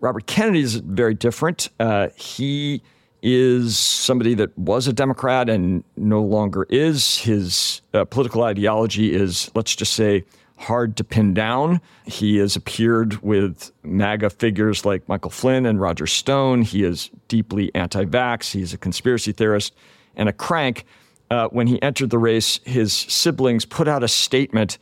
Robert 0.00 0.26
Kennedy 0.26 0.60
is 0.60 0.74
very 0.74 1.14
different. 1.14 1.68
Uh, 1.78 2.08
he 2.16 2.82
is 3.22 3.78
somebody 3.78 4.34
that 4.34 4.58
was 4.58 4.88
a 4.88 4.92
Democrat 4.92 5.48
and 5.48 5.84
no 5.96 6.20
longer 6.20 6.66
is. 6.68 7.18
His 7.18 7.80
uh, 7.94 8.04
political 8.04 8.42
ideology 8.42 9.14
is, 9.14 9.52
let's 9.54 9.74
just 9.76 9.92
say, 9.92 10.24
hard 10.56 10.96
to 10.96 11.04
pin 11.04 11.34
down. 11.34 11.80
He 12.06 12.38
has 12.38 12.56
appeared 12.56 13.22
with 13.22 13.72
MAGA 13.82 14.30
figures 14.30 14.84
like 14.84 15.08
Michael 15.08 15.30
Flynn 15.30 15.66
and 15.66 15.80
Roger 15.80 16.06
Stone. 16.06 16.62
He 16.62 16.84
is 16.84 17.10
deeply 17.28 17.74
anti 17.74 18.04
vax. 18.04 18.52
He's 18.52 18.72
a 18.72 18.78
conspiracy 18.78 19.32
theorist 19.32 19.74
and 20.16 20.28
a 20.28 20.32
crank. 20.32 20.84
Uh, 21.30 21.48
when 21.48 21.66
he 21.66 21.80
entered 21.82 22.10
the 22.10 22.18
race, 22.18 22.60
his 22.64 22.92
siblings 22.92 23.64
put 23.64 23.88
out 23.88 24.04
a 24.04 24.08
statement 24.08 24.78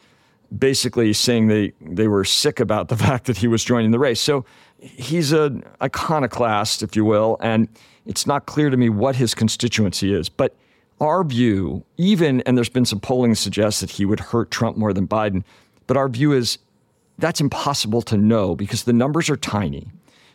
basically 0.57 1.13
saying 1.13 1.49
they, 1.49 1.73
they 1.81 2.09
were 2.09 2.25
sick 2.25 2.61
about 2.61 2.89
the 2.89 2.97
fact 3.07 3.27
that 3.27 3.39
he 3.39 3.49
was 3.49 3.65
joining 3.65 3.91
the 3.91 3.99
race. 3.99 4.21
So 4.21 4.45
he's 4.79 5.33
an 5.33 5.65
iconoclast, 5.81 6.83
if 6.83 6.95
you 6.97 7.05
will, 7.05 7.39
and 7.41 7.69
it's 8.05 8.27
not 8.27 8.47
clear 8.47 8.69
to 8.69 8.77
me 8.77 8.89
what 8.89 9.17
his 9.17 9.35
constituency 9.35 10.13
is. 10.13 10.29
But 10.29 10.57
our 11.03 11.25
view, 11.25 11.85
even, 11.97 12.41
and 12.43 12.57
there's 12.57 12.69
been 12.69 12.85
some 12.85 13.01
polling 13.01 13.35
suggests 13.35 13.81
that 13.81 13.91
he 13.91 14.05
would 14.05 14.21
hurt 14.21 14.53
Trump 14.53 14.77
more 14.77 14.93
than 14.93 15.09
Biden, 15.09 15.43
but 15.89 15.97
our 15.97 16.09
view 16.09 16.33
is 16.33 16.59
that's 17.19 17.41
impossible 17.41 18.03
to 18.03 18.17
know 18.17 18.55
because 18.55 18.85
the 18.85 18.93
numbers 18.93 19.29
are 19.29 19.37
tiny. 19.37 19.91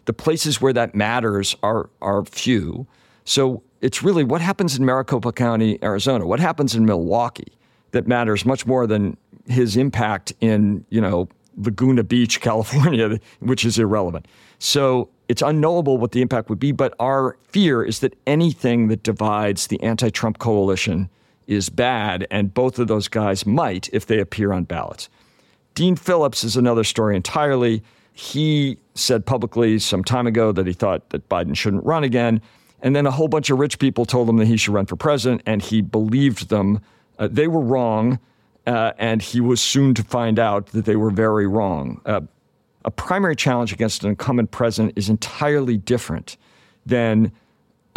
The 0.06 0.14
places 0.14 0.62
where 0.62 0.74
that 0.74 0.94
matters 0.94 1.56
are, 1.64 1.90
are 2.02 2.24
few. 2.26 2.86
So 3.24 3.64
it's 3.82 4.04
really 4.04 4.24
what 4.24 4.42
happens 4.42 4.78
in 4.78 4.86
Maricopa 4.86 5.32
County, 5.32 5.80
Arizona, 5.82 6.28
what 6.28 6.40
happens 6.40 6.76
in 6.76 6.86
Milwaukee 6.86 7.54
that 7.92 8.06
matters 8.06 8.46
much 8.46 8.66
more 8.66 8.86
than 8.86 9.18
his 9.48 9.78
impact 9.78 10.34
in, 10.42 10.86
you 10.90 11.02
know, 11.02 11.30
Laguna 11.58 12.04
Beach, 12.04 12.42
California, 12.42 13.20
which 13.40 13.66
is 13.66 13.80
irrelevant. 13.80 14.28
So 14.60 15.10
it's 15.30 15.42
unknowable 15.42 15.98
what 15.98 16.12
the 16.12 16.22
impact 16.22 16.50
would 16.50 16.60
be, 16.60 16.72
but 16.72 16.94
our 17.00 17.38
fear 17.44 17.84
is 17.84 18.00
that 18.00 18.18
anything 18.26 18.88
that 18.88 19.04
divides 19.04 19.68
the 19.68 19.82
anti 19.84 20.10
Trump 20.10 20.40
coalition 20.40 21.10
is 21.48 21.70
bad, 21.70 22.28
and 22.30 22.54
both 22.54 22.78
of 22.80 22.88
those 22.88 23.08
guys 23.08 23.46
might 23.46 23.90
if 23.94 24.06
they 24.06 24.20
appear 24.20 24.52
on 24.52 24.64
ballots. 24.64 25.10
Dean 25.76 25.96
Phillips 25.96 26.44
is 26.44 26.58
another 26.58 26.84
story 26.84 27.16
entirely. 27.16 27.84
He 28.14 28.78
said 28.96 29.26
publicly 29.26 29.80
some 29.80 30.04
time 30.04 30.28
ago 30.28 30.52
that 30.52 30.66
he 30.66 30.74
thought 30.74 31.10
that 31.12 31.30
Biden 31.30 31.56
shouldn't 31.56 31.86
run 31.86 32.04
again. 32.04 32.42
And 32.82 32.96
then 32.96 33.06
a 33.06 33.12
whole 33.12 33.28
bunch 33.28 33.50
of 33.50 33.60
rich 33.60 33.80
people 33.80 34.06
told 34.06 34.30
him 34.30 34.38
that 34.38 34.48
he 34.48 34.58
should 34.58 34.74
run 34.74 34.86
for 34.86 34.96
president, 34.96 35.42
and 35.46 35.62
he 35.62 35.82
believed 35.82 36.50
them. 36.50 36.82
Uh, 37.18 37.28
they 37.30 37.48
were 37.48 37.62
wrong, 37.62 38.20
uh, 38.66 38.94
and 38.98 39.22
he 39.22 39.40
was 39.40 39.62
soon 39.62 39.94
to 39.96 40.04
find 40.04 40.40
out 40.40 40.68
that 40.68 40.86
they 40.86 40.96
were 40.96 41.10
very 41.10 41.48
wrong. 41.48 42.02
Uh, 42.06 42.22
a 42.88 42.92
primary 42.92 43.36
challenge 43.36 43.74
against 43.74 44.04
an 44.06 44.10
incumbent 44.10 44.50
president 44.52 44.94
is 44.98 45.10
entirely 45.10 45.76
different 45.76 46.38
than 46.86 47.34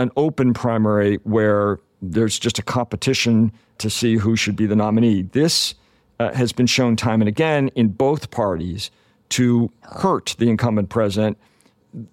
an 0.00 0.10
open 0.16 0.52
primary 0.52 1.16
where 1.22 1.78
there's 2.02 2.40
just 2.40 2.58
a 2.58 2.62
competition 2.62 3.52
to 3.78 3.88
see 3.88 4.16
who 4.16 4.34
should 4.34 4.56
be 4.56 4.66
the 4.66 4.74
nominee. 4.74 5.22
This 5.22 5.76
uh, 6.18 6.32
has 6.32 6.52
been 6.52 6.66
shown 6.66 6.96
time 6.96 7.22
and 7.22 7.28
again 7.28 7.68
in 7.76 7.88
both 7.88 8.32
parties 8.32 8.90
to 9.28 9.70
hurt 9.82 10.34
the 10.40 10.50
incumbent 10.50 10.88
president. 10.88 11.38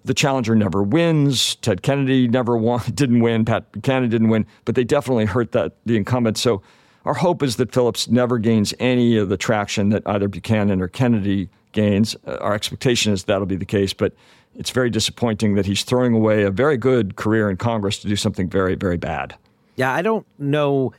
The 0.04 0.14
challenger 0.14 0.54
never 0.54 0.84
wins. 0.84 1.56
Ted 1.56 1.82
Kennedy 1.82 2.28
never 2.28 2.56
won, 2.56 2.80
didn't 2.94 3.20
win. 3.20 3.44
Pat 3.44 3.72
Buchanan 3.72 4.08
didn't 4.08 4.28
win, 4.28 4.46
but 4.64 4.76
they 4.76 4.84
definitely 4.84 5.24
hurt 5.24 5.50
that 5.50 5.74
the 5.84 5.96
incumbent. 5.96 6.38
So 6.38 6.62
our 7.04 7.14
hope 7.14 7.42
is 7.42 7.56
that 7.56 7.72
Phillips 7.72 8.06
never 8.06 8.38
gains 8.38 8.72
any 8.78 9.16
of 9.16 9.30
the 9.30 9.36
traction 9.36 9.88
that 9.88 10.04
either 10.06 10.28
Buchanan 10.28 10.80
or 10.80 10.86
Kennedy 10.86 11.48
gains. 11.72 12.16
Uh, 12.26 12.36
our 12.40 12.54
expectation 12.54 13.12
is 13.12 13.24
that'll 13.24 13.46
be 13.46 13.56
the 13.56 13.64
case, 13.64 13.92
but 13.92 14.12
it's 14.54 14.70
very 14.70 14.90
disappointing 14.90 15.54
that 15.54 15.66
he's 15.66 15.84
throwing 15.84 16.14
away 16.14 16.42
a 16.42 16.50
very 16.50 16.76
good 16.76 17.16
career 17.16 17.48
in 17.50 17.56
Congress 17.56 17.98
to 17.98 18.08
do 18.08 18.16
something 18.16 18.48
very, 18.48 18.74
very 18.74 18.96
bad. 18.96 19.34
Yeah, 19.76 19.92
I 19.92 20.02
don't 20.02 20.26
know 20.38 20.92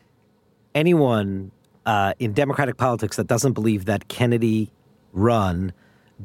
anyone 0.73 1.51
uh, 1.85 2.13
in 2.19 2.33
Democratic 2.33 2.77
politics 2.77 3.17
that 3.17 3.27
doesn't 3.27 3.53
believe 3.53 3.85
that 3.85 4.07
Kennedy 4.07 4.71
run 5.11 5.73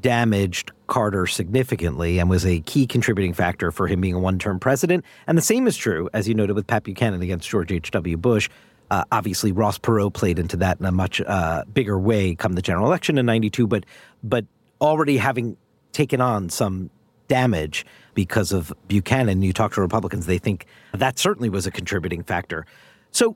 damaged 0.01 0.73
Carter 0.87 1.27
significantly 1.27 2.19
and 2.19 2.29
was 2.29 2.45
a 2.45 2.61
key 2.61 2.87
contributing 2.87 3.33
factor 3.33 3.71
for 3.71 3.87
him 3.87 4.01
being 4.01 4.15
a 4.15 4.19
one 4.19 4.39
term 4.39 4.59
president. 4.59 5.05
And 5.27 5.39
the 5.39 5.43
same 5.43 5.67
is 5.67 5.77
true, 5.77 6.09
as 6.13 6.29
you 6.29 6.35
noted, 6.35 6.55
with 6.55 6.67
Pat 6.67 6.85
Buchanan 6.85 7.23
against 7.23 7.49
George 7.49 7.73
H.W. 7.73 8.17
Bush. 8.17 8.49
Uh, 8.95 9.03
obviously, 9.11 9.51
Ross 9.51 9.77
Perot 9.77 10.15
played 10.15 10.39
into 10.39 10.57
that 10.59 10.79
in 10.79 10.87
a 10.87 10.93
much 10.93 11.21
uh, 11.21 11.65
bigger 11.73 11.99
way 11.99 12.37
come 12.37 12.53
the 12.53 12.63
general 12.63 12.87
election 12.87 13.19
in 13.19 13.27
92, 13.27 13.67
but, 13.67 13.85
but 14.23 14.45
already 14.81 15.17
having 15.17 15.57
taken 15.91 16.21
on 16.21 16.49
some 16.49 16.91
damage 17.27 17.85
because 18.15 18.53
of 18.53 18.73
Buchanan, 18.87 19.43
you 19.43 19.53
talk 19.53 19.73
to 19.73 19.81
Republicans, 19.81 20.27
they 20.27 20.39
think 20.39 20.67
that 20.93 21.19
certainly 21.19 21.49
was 21.49 21.67
a 21.67 21.73
contributing 21.73 22.23
factor. 22.23 22.67
So 23.11 23.35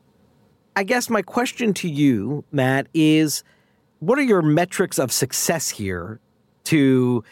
I 0.76 0.84
guess 0.84 1.10
my 1.10 1.22
question 1.22 1.74
to 1.74 1.88
you, 1.88 2.44
Matt, 2.52 2.86
is 2.94 3.42
what 3.98 4.16
are 4.16 4.22
your 4.22 4.42
metrics 4.42 4.96
of 4.96 5.10
success 5.10 5.70
here 5.70 6.20
to 6.64 7.24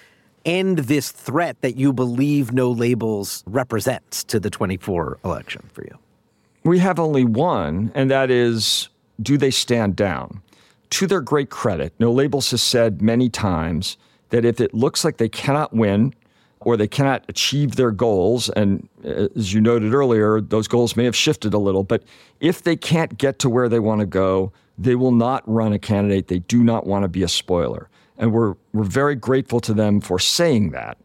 end 0.44 0.78
this 0.78 1.12
threat 1.12 1.60
that 1.60 1.76
you 1.76 1.92
believe 1.92 2.52
no 2.52 2.72
labels 2.72 3.44
represents 3.46 4.24
to 4.24 4.40
the 4.40 4.50
24 4.50 5.18
election 5.24 5.70
for 5.72 5.84
you? 5.84 5.96
We 6.66 6.80
have 6.80 6.98
only 6.98 7.24
one, 7.24 7.92
and 7.94 8.10
that 8.10 8.28
is 8.28 8.88
do 9.22 9.38
they 9.38 9.52
stand 9.52 9.94
down? 9.94 10.42
To 10.90 11.06
their 11.06 11.20
great 11.20 11.48
credit, 11.48 11.94
No 12.00 12.10
Labels 12.10 12.50
has 12.50 12.60
said 12.60 13.00
many 13.00 13.28
times 13.28 13.96
that 14.30 14.44
if 14.44 14.60
it 14.60 14.74
looks 14.74 15.04
like 15.04 15.18
they 15.18 15.28
cannot 15.28 15.72
win 15.72 16.12
or 16.58 16.76
they 16.76 16.88
cannot 16.88 17.24
achieve 17.28 17.76
their 17.76 17.92
goals, 17.92 18.48
and 18.50 18.88
uh, 19.04 19.28
as 19.36 19.54
you 19.54 19.60
noted 19.60 19.94
earlier, 19.94 20.40
those 20.40 20.66
goals 20.66 20.96
may 20.96 21.04
have 21.04 21.14
shifted 21.14 21.54
a 21.54 21.58
little, 21.58 21.84
but 21.84 22.02
if 22.40 22.64
they 22.64 22.74
can't 22.74 23.16
get 23.16 23.38
to 23.38 23.48
where 23.48 23.68
they 23.68 23.78
want 23.78 24.00
to 24.00 24.06
go, 24.06 24.50
they 24.76 24.96
will 24.96 25.12
not 25.12 25.44
run 25.46 25.72
a 25.72 25.78
candidate. 25.78 26.26
They 26.26 26.40
do 26.40 26.64
not 26.64 26.84
want 26.84 27.04
to 27.04 27.08
be 27.08 27.22
a 27.22 27.28
spoiler. 27.28 27.88
And 28.18 28.32
we're, 28.32 28.54
we're 28.72 28.82
very 28.82 29.14
grateful 29.14 29.60
to 29.60 29.72
them 29.72 30.00
for 30.00 30.18
saying 30.18 30.70
that. 30.70 30.98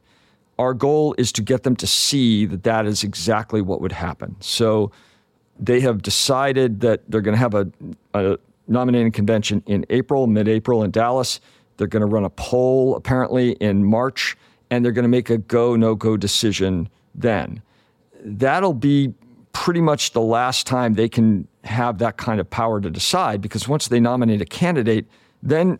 Our 0.57 0.73
goal 0.73 1.13
is 1.19 1.31
to 1.33 1.43
get 1.43 1.61
them 1.61 1.75
to 1.75 1.85
see 1.85 2.47
that 2.47 2.63
that 2.63 2.87
is 2.87 3.03
exactly 3.03 3.61
what 3.61 3.79
would 3.79 3.91
happen. 3.91 4.35
So 4.39 4.91
they 5.61 5.79
have 5.79 6.01
decided 6.01 6.81
that 6.81 7.01
they're 7.07 7.21
going 7.21 7.35
to 7.35 7.39
have 7.39 7.53
a, 7.53 7.71
a 8.13 8.37
nominating 8.67 9.11
convention 9.11 9.63
in 9.67 9.85
April, 9.89 10.27
mid 10.27 10.47
April 10.47 10.83
in 10.83 10.91
Dallas. 10.91 11.39
They're 11.77 11.87
going 11.87 12.01
to 12.01 12.07
run 12.07 12.25
a 12.25 12.29
poll 12.29 12.95
apparently 12.95 13.51
in 13.53 13.85
March 13.85 14.35
and 14.71 14.83
they're 14.83 14.91
going 14.91 15.03
to 15.03 15.09
make 15.09 15.29
a 15.29 15.37
go, 15.37 15.75
no 15.75 15.93
go 15.95 16.17
decision 16.17 16.89
then. 17.13 17.61
That'll 18.23 18.73
be 18.73 19.13
pretty 19.53 19.81
much 19.81 20.11
the 20.11 20.21
last 20.21 20.65
time 20.65 20.93
they 20.93 21.09
can 21.09 21.47
have 21.65 21.99
that 21.99 22.17
kind 22.17 22.39
of 22.39 22.49
power 22.49 22.79
to 22.81 22.89
decide 22.89 23.41
because 23.41 23.67
once 23.67 23.89
they 23.89 23.99
nominate 23.99 24.41
a 24.41 24.45
candidate, 24.45 25.05
then 25.43 25.77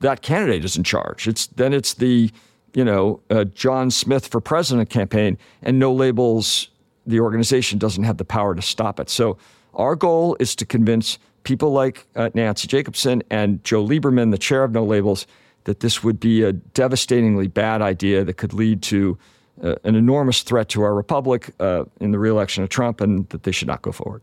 that 0.00 0.22
candidate 0.22 0.64
is 0.64 0.76
in 0.76 0.82
charge. 0.82 1.28
It's 1.28 1.46
then 1.46 1.72
it's 1.72 1.94
the 1.94 2.30
you 2.74 2.84
know 2.84 3.20
uh, 3.30 3.44
John 3.44 3.90
Smith 3.90 4.26
for 4.26 4.40
president 4.40 4.90
campaign, 4.90 5.38
and 5.62 5.78
no 5.78 5.92
labels. 5.92 6.68
The 7.08 7.20
organization 7.20 7.78
doesn't 7.78 8.04
have 8.04 8.18
the 8.18 8.24
power 8.24 8.54
to 8.54 8.62
stop 8.62 9.00
it. 9.00 9.10
So 9.10 9.36
our 9.74 9.96
goal 9.96 10.36
is 10.38 10.54
to 10.56 10.66
convince 10.66 11.18
people 11.42 11.72
like 11.72 12.06
uh, 12.14 12.30
Nancy 12.34 12.68
Jacobson 12.68 13.22
and 13.30 13.62
Joe 13.64 13.84
Lieberman, 13.84 14.30
the 14.30 14.38
chair 14.38 14.62
of 14.62 14.72
No 14.72 14.84
Labels, 14.84 15.26
that 15.64 15.80
this 15.80 16.04
would 16.04 16.20
be 16.20 16.42
a 16.42 16.52
devastatingly 16.52 17.48
bad 17.48 17.82
idea 17.82 18.24
that 18.24 18.34
could 18.34 18.52
lead 18.52 18.82
to 18.82 19.18
uh, 19.62 19.74
an 19.84 19.94
enormous 19.94 20.42
threat 20.42 20.68
to 20.68 20.82
our 20.82 20.94
republic 20.94 21.54
uh, 21.58 21.84
in 22.00 22.12
the 22.12 22.18
reelection 22.18 22.62
of 22.62 22.68
Trump 22.68 23.00
and 23.00 23.28
that 23.30 23.42
they 23.42 23.52
should 23.52 23.68
not 23.68 23.82
go 23.82 23.90
forward. 23.90 24.22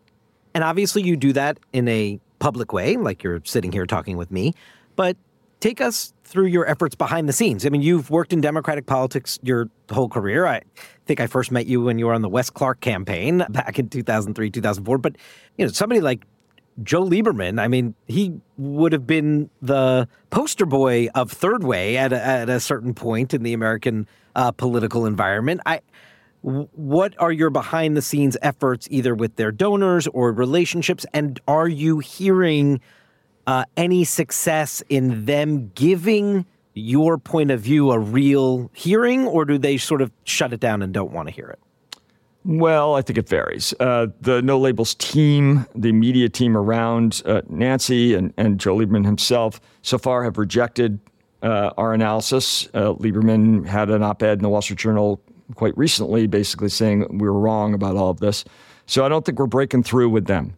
And 0.53 0.63
obviously, 0.63 1.01
you 1.01 1.17
do 1.17 1.33
that 1.33 1.59
in 1.73 1.87
a 1.87 2.19
public 2.39 2.71
way, 2.71 2.95
like 2.95 3.23
you're 3.23 3.41
sitting 3.43 3.71
here 3.71 3.85
talking 3.85 4.15
with 4.15 4.31
me. 4.31 4.53
But 4.95 5.17
take 5.59 5.81
us 5.81 6.13
through 6.23 6.47
your 6.47 6.67
efforts 6.67 6.95
behind 6.95 7.29
the 7.29 7.33
scenes. 7.33 7.65
I 7.65 7.69
mean, 7.69 7.81
you've 7.81 8.09
worked 8.09 8.33
in 8.33 8.41
Democratic 8.41 8.85
politics 8.85 9.39
your 9.41 9.69
whole 9.91 10.09
career. 10.09 10.45
I 10.45 10.61
think 11.05 11.19
I 11.19 11.27
first 11.27 11.51
met 11.51 11.65
you 11.67 11.81
when 11.81 11.99
you 11.99 12.07
were 12.07 12.13
on 12.13 12.21
the 12.21 12.29
Wes 12.29 12.49
Clark 12.49 12.81
campaign 12.81 13.45
back 13.49 13.79
in 13.79 13.89
2003, 13.89 14.49
2004. 14.49 14.97
But, 14.97 15.15
you 15.57 15.65
know, 15.65 15.71
somebody 15.71 16.01
like 16.01 16.25
Joe 16.83 17.03
Lieberman, 17.03 17.59
I 17.59 17.67
mean, 17.67 17.95
he 18.05 18.33
would 18.57 18.91
have 18.91 19.07
been 19.07 19.49
the 19.61 20.07
poster 20.29 20.65
boy 20.65 21.07
of 21.15 21.31
third 21.31 21.63
way 21.63 21.95
at 21.95 22.11
a, 22.11 22.21
at 22.21 22.49
a 22.49 22.59
certain 22.59 22.93
point 22.93 23.33
in 23.33 23.43
the 23.43 23.53
American 23.53 24.07
uh, 24.35 24.51
political 24.51 25.05
environment. 25.05 25.61
I, 25.65 25.81
what 26.41 27.15
are 27.17 27.31
your 27.31 27.49
behind 27.49 27.95
the 27.95 28.01
scenes 28.01 28.37
efforts, 28.41 28.87
either 28.91 29.15
with 29.15 29.35
their 29.35 29.51
donors 29.51 30.05
or 30.07 30.31
relationships? 30.31 31.05
And 31.13 31.39
are 31.47 31.67
you 31.67 31.99
hearing 31.99 32.81
uh, 33.47 33.65
any 33.77 34.03
success 34.03 34.83
in 34.89 35.25
them 35.25 35.71
giving 35.75 36.45
your 36.73 37.17
point 37.17 37.51
of 37.51 37.61
view 37.61 37.91
a 37.91 37.99
real 37.99 38.69
hearing, 38.73 39.25
or 39.27 39.45
do 39.45 39.57
they 39.57 39.77
sort 39.77 40.01
of 40.01 40.11
shut 40.23 40.51
it 40.51 40.59
down 40.59 40.81
and 40.81 40.93
don't 40.93 41.11
want 41.11 41.27
to 41.27 41.33
hear 41.33 41.47
it? 41.47 41.59
Well, 42.43 42.93
I 42.93 43.01
think 43.01 43.17
it 43.17 43.27
varies. 43.27 43.73
Uh, 43.79 44.07
the 44.21 44.41
No 44.41 44.59
Labels 44.59 44.93
team, 44.95 45.65
the 45.73 45.91
media 45.91 46.29
team 46.29 46.55
around 46.55 47.23
uh, 47.25 47.41
Nancy 47.49 48.13
and, 48.13 48.33
and 48.37 48.59
Joe 48.59 48.75
Lieberman 48.75 49.03
himself, 49.03 49.59
so 49.81 49.97
far 49.97 50.23
have 50.23 50.37
rejected 50.37 50.99
uh, 51.41 51.71
our 51.77 51.93
analysis. 51.93 52.67
Uh, 52.73 52.93
Lieberman 52.93 53.65
had 53.65 53.89
an 53.89 54.03
op 54.03 54.21
ed 54.21 54.33
in 54.33 54.43
the 54.43 54.49
Wall 54.49 54.61
Street 54.61 54.79
Journal 54.79 55.19
quite 55.55 55.75
recently, 55.77 56.27
basically 56.27 56.69
saying 56.69 57.07
we 57.17 57.27
were 57.27 57.39
wrong 57.39 57.73
about 57.73 57.95
all 57.95 58.09
of 58.09 58.19
this. 58.19 58.45
So 58.85 59.05
I 59.05 59.09
don't 59.09 59.25
think 59.25 59.39
we're 59.39 59.47
breaking 59.47 59.83
through 59.83 60.09
with 60.09 60.25
them. 60.25 60.53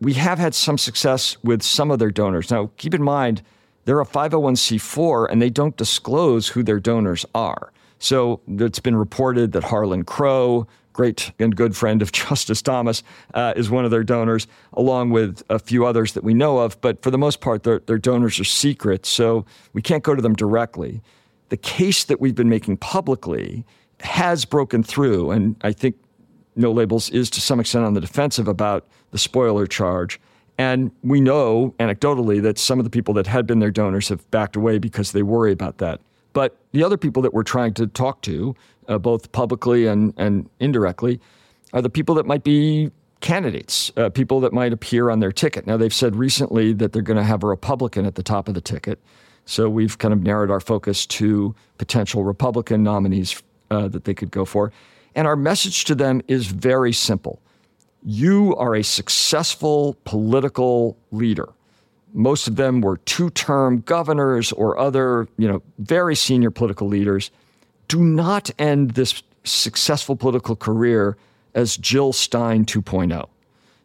We 0.00 0.14
have 0.14 0.38
had 0.38 0.54
some 0.54 0.78
success 0.78 1.36
with 1.42 1.62
some 1.62 1.90
of 1.90 1.98
their 1.98 2.10
donors. 2.10 2.50
Now, 2.50 2.70
keep 2.76 2.94
in 2.94 3.02
mind, 3.02 3.42
they're 3.84 4.00
a 4.00 4.06
501c4 4.06 5.28
and 5.30 5.40
they 5.40 5.50
don't 5.50 5.76
disclose 5.76 6.48
who 6.48 6.62
their 6.62 6.80
donors 6.80 7.26
are. 7.34 7.72
So 7.98 8.40
it's 8.48 8.80
been 8.80 8.96
reported 8.96 9.52
that 9.52 9.64
Harlan 9.64 10.04
Crow, 10.04 10.66
great 10.94 11.32
and 11.38 11.54
good 11.54 11.76
friend 11.76 12.00
of 12.02 12.12
Justice 12.12 12.62
Thomas, 12.62 13.02
uh, 13.34 13.52
is 13.56 13.70
one 13.70 13.84
of 13.84 13.90
their 13.90 14.02
donors, 14.02 14.46
along 14.72 15.10
with 15.10 15.42
a 15.50 15.58
few 15.58 15.84
others 15.84 16.14
that 16.14 16.24
we 16.24 16.34
know 16.34 16.58
of. 16.58 16.80
But 16.80 17.02
for 17.02 17.10
the 17.10 17.18
most 17.18 17.40
part, 17.40 17.62
their, 17.62 17.80
their 17.80 17.98
donors 17.98 18.40
are 18.40 18.44
secret, 18.44 19.04
so 19.04 19.44
we 19.74 19.82
can't 19.82 20.02
go 20.02 20.14
to 20.14 20.22
them 20.22 20.34
directly. 20.34 21.02
The 21.50 21.58
case 21.58 22.04
that 22.04 22.20
we've 22.20 22.34
been 22.34 22.48
making 22.48 22.78
publicly 22.78 23.66
has 24.00 24.46
broken 24.46 24.82
through, 24.82 25.30
and 25.30 25.56
I 25.60 25.72
think 25.72 25.96
No 26.56 26.72
Labels 26.72 27.10
is 27.10 27.28
to 27.30 27.40
some 27.40 27.60
extent 27.60 27.84
on 27.84 27.92
the 27.92 28.00
defensive 28.00 28.48
about 28.48 28.86
the 29.10 29.18
spoiler 29.18 29.66
charge. 29.66 30.20
And 30.58 30.90
we 31.02 31.20
know 31.20 31.74
anecdotally 31.78 32.42
that 32.42 32.58
some 32.58 32.78
of 32.78 32.84
the 32.84 32.90
people 32.90 33.14
that 33.14 33.26
had 33.26 33.46
been 33.46 33.60
their 33.60 33.70
donors 33.70 34.08
have 34.08 34.30
backed 34.30 34.56
away 34.56 34.78
because 34.78 35.12
they 35.12 35.22
worry 35.22 35.52
about 35.52 35.78
that. 35.78 36.00
But 36.32 36.56
the 36.72 36.84
other 36.84 36.96
people 36.96 37.22
that 37.22 37.32
we're 37.32 37.42
trying 37.42 37.74
to 37.74 37.86
talk 37.86 38.20
to, 38.22 38.54
uh, 38.88 38.98
both 38.98 39.32
publicly 39.32 39.86
and, 39.86 40.12
and 40.16 40.48
indirectly, 40.60 41.20
are 41.72 41.82
the 41.82 41.90
people 41.90 42.14
that 42.16 42.26
might 42.26 42.44
be 42.44 42.90
candidates, 43.20 43.92
uh, 43.96 44.10
people 44.10 44.40
that 44.40 44.52
might 44.52 44.72
appear 44.72 45.10
on 45.10 45.20
their 45.20 45.32
ticket. 45.32 45.66
Now, 45.66 45.76
they've 45.76 45.94
said 45.94 46.16
recently 46.16 46.72
that 46.74 46.92
they're 46.92 47.02
going 47.02 47.16
to 47.16 47.24
have 47.24 47.42
a 47.42 47.46
Republican 47.46 48.06
at 48.06 48.14
the 48.14 48.22
top 48.22 48.48
of 48.48 48.54
the 48.54 48.60
ticket. 48.60 48.98
So 49.44 49.68
we've 49.68 49.98
kind 49.98 50.12
of 50.12 50.22
narrowed 50.22 50.50
our 50.50 50.60
focus 50.60 51.06
to 51.06 51.54
potential 51.78 52.24
Republican 52.24 52.82
nominees 52.82 53.42
uh, 53.70 53.88
that 53.88 54.04
they 54.04 54.14
could 54.14 54.30
go 54.30 54.44
for. 54.44 54.72
And 55.14 55.26
our 55.26 55.36
message 55.36 55.84
to 55.86 55.94
them 55.94 56.22
is 56.28 56.46
very 56.46 56.92
simple 56.92 57.40
you 58.04 58.54
are 58.56 58.74
a 58.74 58.82
successful 58.82 59.96
political 60.04 60.96
leader. 61.10 61.48
Most 62.12 62.48
of 62.48 62.56
them 62.56 62.80
were 62.80 62.96
two-term 62.98 63.80
governors 63.80 64.52
or 64.52 64.78
other, 64.78 65.28
you 65.36 65.46
know, 65.46 65.62
very 65.78 66.16
senior 66.16 66.50
political 66.50 66.88
leaders. 66.88 67.30
Do 67.88 68.02
not 68.02 68.50
end 68.58 68.92
this 68.92 69.22
successful 69.44 70.16
political 70.16 70.56
career 70.56 71.16
as 71.54 71.76
Jill 71.76 72.12
Stein 72.12 72.64
2.0. 72.64 73.28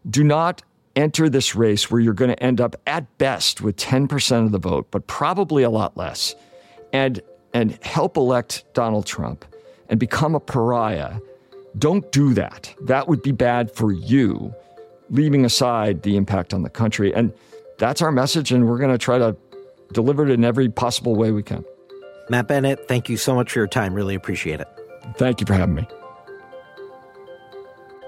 Do 0.09 0.23
not 0.23 0.63
enter 0.95 1.29
this 1.29 1.55
race 1.55 1.91
where 1.91 1.99
you're 1.99 2.13
going 2.13 2.31
to 2.31 2.41
end 2.41 2.61
up 2.61 2.75
at 2.87 3.17
best 3.17 3.61
with 3.61 3.75
10% 3.75 4.45
of 4.45 4.51
the 4.51 4.59
vote, 4.59 4.87
but 4.91 5.07
probably 5.07 5.63
a 5.63 5.69
lot 5.69 5.95
less. 5.97 6.35
And 6.93 7.21
and 7.55 7.81
help 7.85 8.17
elect 8.17 8.65
Donald 8.73 9.05
Trump 9.05 9.45
and 9.87 9.97
become 9.97 10.35
a 10.35 10.41
pariah, 10.41 11.19
don't 11.77 12.09
do 12.11 12.33
that. 12.33 12.73
That 12.81 13.07
would 13.07 13.21
be 13.21 13.31
bad 13.31 13.71
for 13.71 13.91
you, 13.91 14.53
leaving 15.09 15.45
aside 15.45 16.03
the 16.03 16.15
impact 16.15 16.53
on 16.53 16.63
the 16.63 16.69
country. 16.69 17.13
And 17.13 17.33
that's 17.77 18.01
our 18.01 18.11
message, 18.11 18.51
and 18.51 18.67
we're 18.67 18.77
going 18.77 18.91
to 18.91 18.97
try 18.97 19.17
to 19.17 19.35
deliver 19.93 20.25
it 20.25 20.31
in 20.31 20.43
every 20.43 20.69
possible 20.69 21.15
way 21.15 21.31
we 21.31 21.43
can. 21.43 21.63
Matt 22.29 22.47
Bennett, 22.47 22.87
thank 22.87 23.09
you 23.09 23.17
so 23.17 23.35
much 23.35 23.51
for 23.51 23.59
your 23.59 23.67
time. 23.67 23.93
Really 23.93 24.15
appreciate 24.15 24.59
it. 24.59 24.67
Thank 25.17 25.39
you 25.39 25.45
for 25.45 25.53
having 25.53 25.75
me. 25.75 25.87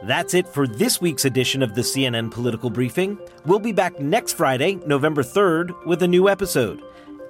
That's 0.04 0.34
it 0.34 0.48
for 0.48 0.68
this 0.68 1.02
week's 1.02 1.26
edition 1.26 1.62
of 1.62 1.76
the 1.76 1.82
CNN 1.82 2.32
Political 2.32 2.70
Briefing. 2.70 3.18
We'll 3.46 3.60
be 3.60 3.72
back 3.72 4.00
next 4.00 4.34
Friday, 4.34 4.76
November 4.86 5.24
3rd, 5.24 5.86
with 5.86 6.02
a 6.04 6.08
new 6.08 6.30
episode. 6.30 6.82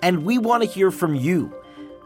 And 0.01 0.23
we 0.23 0.37
want 0.37 0.63
to 0.63 0.69
hear 0.69 0.91
from 0.91 1.15
you. 1.15 1.53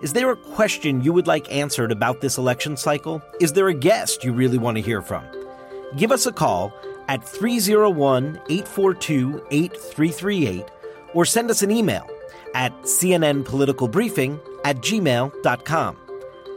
Is 0.02 0.14
there 0.14 0.32
a 0.32 0.36
question 0.36 1.04
you 1.04 1.14
would 1.14 1.28
like 1.28 1.52
answered 1.52 1.92
about 1.92 2.22
this 2.22 2.40
election 2.40 2.76
cycle? 2.76 3.22
Is 3.40 3.54
there 3.54 3.68
a 3.68 3.74
guest 3.74 4.24
you 4.24 4.34
really 4.34 4.58
want 4.58 4.78
to 4.78 4.82
hear 4.82 5.00
from? 5.00 5.24
Give 5.96 6.12
us 6.12 6.26
a 6.26 6.32
call 6.32 6.74
at 7.08 7.24
301 7.24 8.42
842 8.50 9.46
8338 9.52 10.66
or 11.14 11.24
send 11.24 11.52
us 11.52 11.62
an 11.62 11.70
email 11.70 12.08
at 12.56 12.74
cnnpoliticalbriefing 12.82 14.40
at 14.66 14.78
gmail.com. 14.78 15.98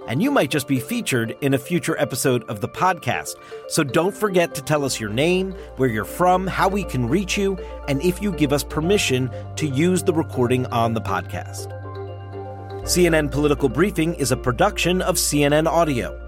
And 0.09 0.23
you 0.23 0.31
might 0.31 0.51
just 0.51 0.67
be 0.67 0.81
featured 0.81 1.37
in 1.43 1.53
a 1.53 1.59
future 1.59 1.99
episode 1.99 2.45
of 2.45 2.63
the 2.63 2.69
podcast. 2.69 3.35
So 3.69 3.85
don't 3.85 4.17
forget 4.17 4.55
to 4.55 4.63
tell 4.63 4.87
us 4.87 4.99
your 4.99 5.11
name, 5.11 5.53
where 5.77 5.89
you're 5.91 6.05
from, 6.07 6.47
how 6.47 6.69
we 6.69 6.85
can 6.85 7.09
reach 7.09 7.37
you, 7.37 7.59
and 7.89 8.01
if 8.03 8.23
you 8.23 8.33
give 8.33 8.55
us 8.55 8.65
permission 8.65 9.31
to 9.57 9.67
use 9.67 10.03
the 10.03 10.15
recording 10.15 10.65
on 10.67 10.95
the 10.95 11.01
podcast. 11.03 11.74
CNN 12.85 13.31
Political 13.31 13.71
Briefing 13.71 14.13
is 14.17 14.31
a 14.31 14.37
production 14.37 15.01
of 15.01 15.17
CNN 15.17 15.67
Audio. 15.67 16.21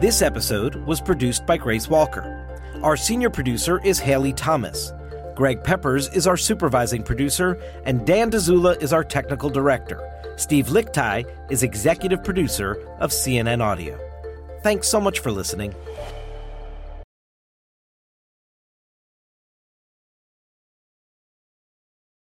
This 0.00 0.22
episode 0.22 0.76
was 0.86 0.98
produced 0.98 1.44
by 1.44 1.58
Grace 1.58 1.88
Walker. 1.88 2.48
Our 2.82 2.96
senior 2.96 3.28
producer 3.28 3.82
is 3.84 3.98
Haley 3.98 4.32
Thomas. 4.32 4.94
Greg 5.36 5.62
Peppers 5.62 6.08
is 6.14 6.26
our 6.26 6.38
supervising 6.38 7.02
producer, 7.02 7.60
and 7.84 8.06
Dan 8.06 8.30
Dzula 8.30 8.80
is 8.80 8.94
our 8.94 9.04
technical 9.04 9.50
director. 9.50 10.00
Steve 10.38 10.68
Lickteig 10.68 11.30
is 11.50 11.62
executive 11.62 12.24
producer 12.24 12.82
of 12.98 13.10
CNN 13.10 13.60
Audio. 13.60 13.98
Thanks 14.62 14.88
so 14.88 15.02
much 15.02 15.18
for 15.18 15.30
listening. 15.30 15.74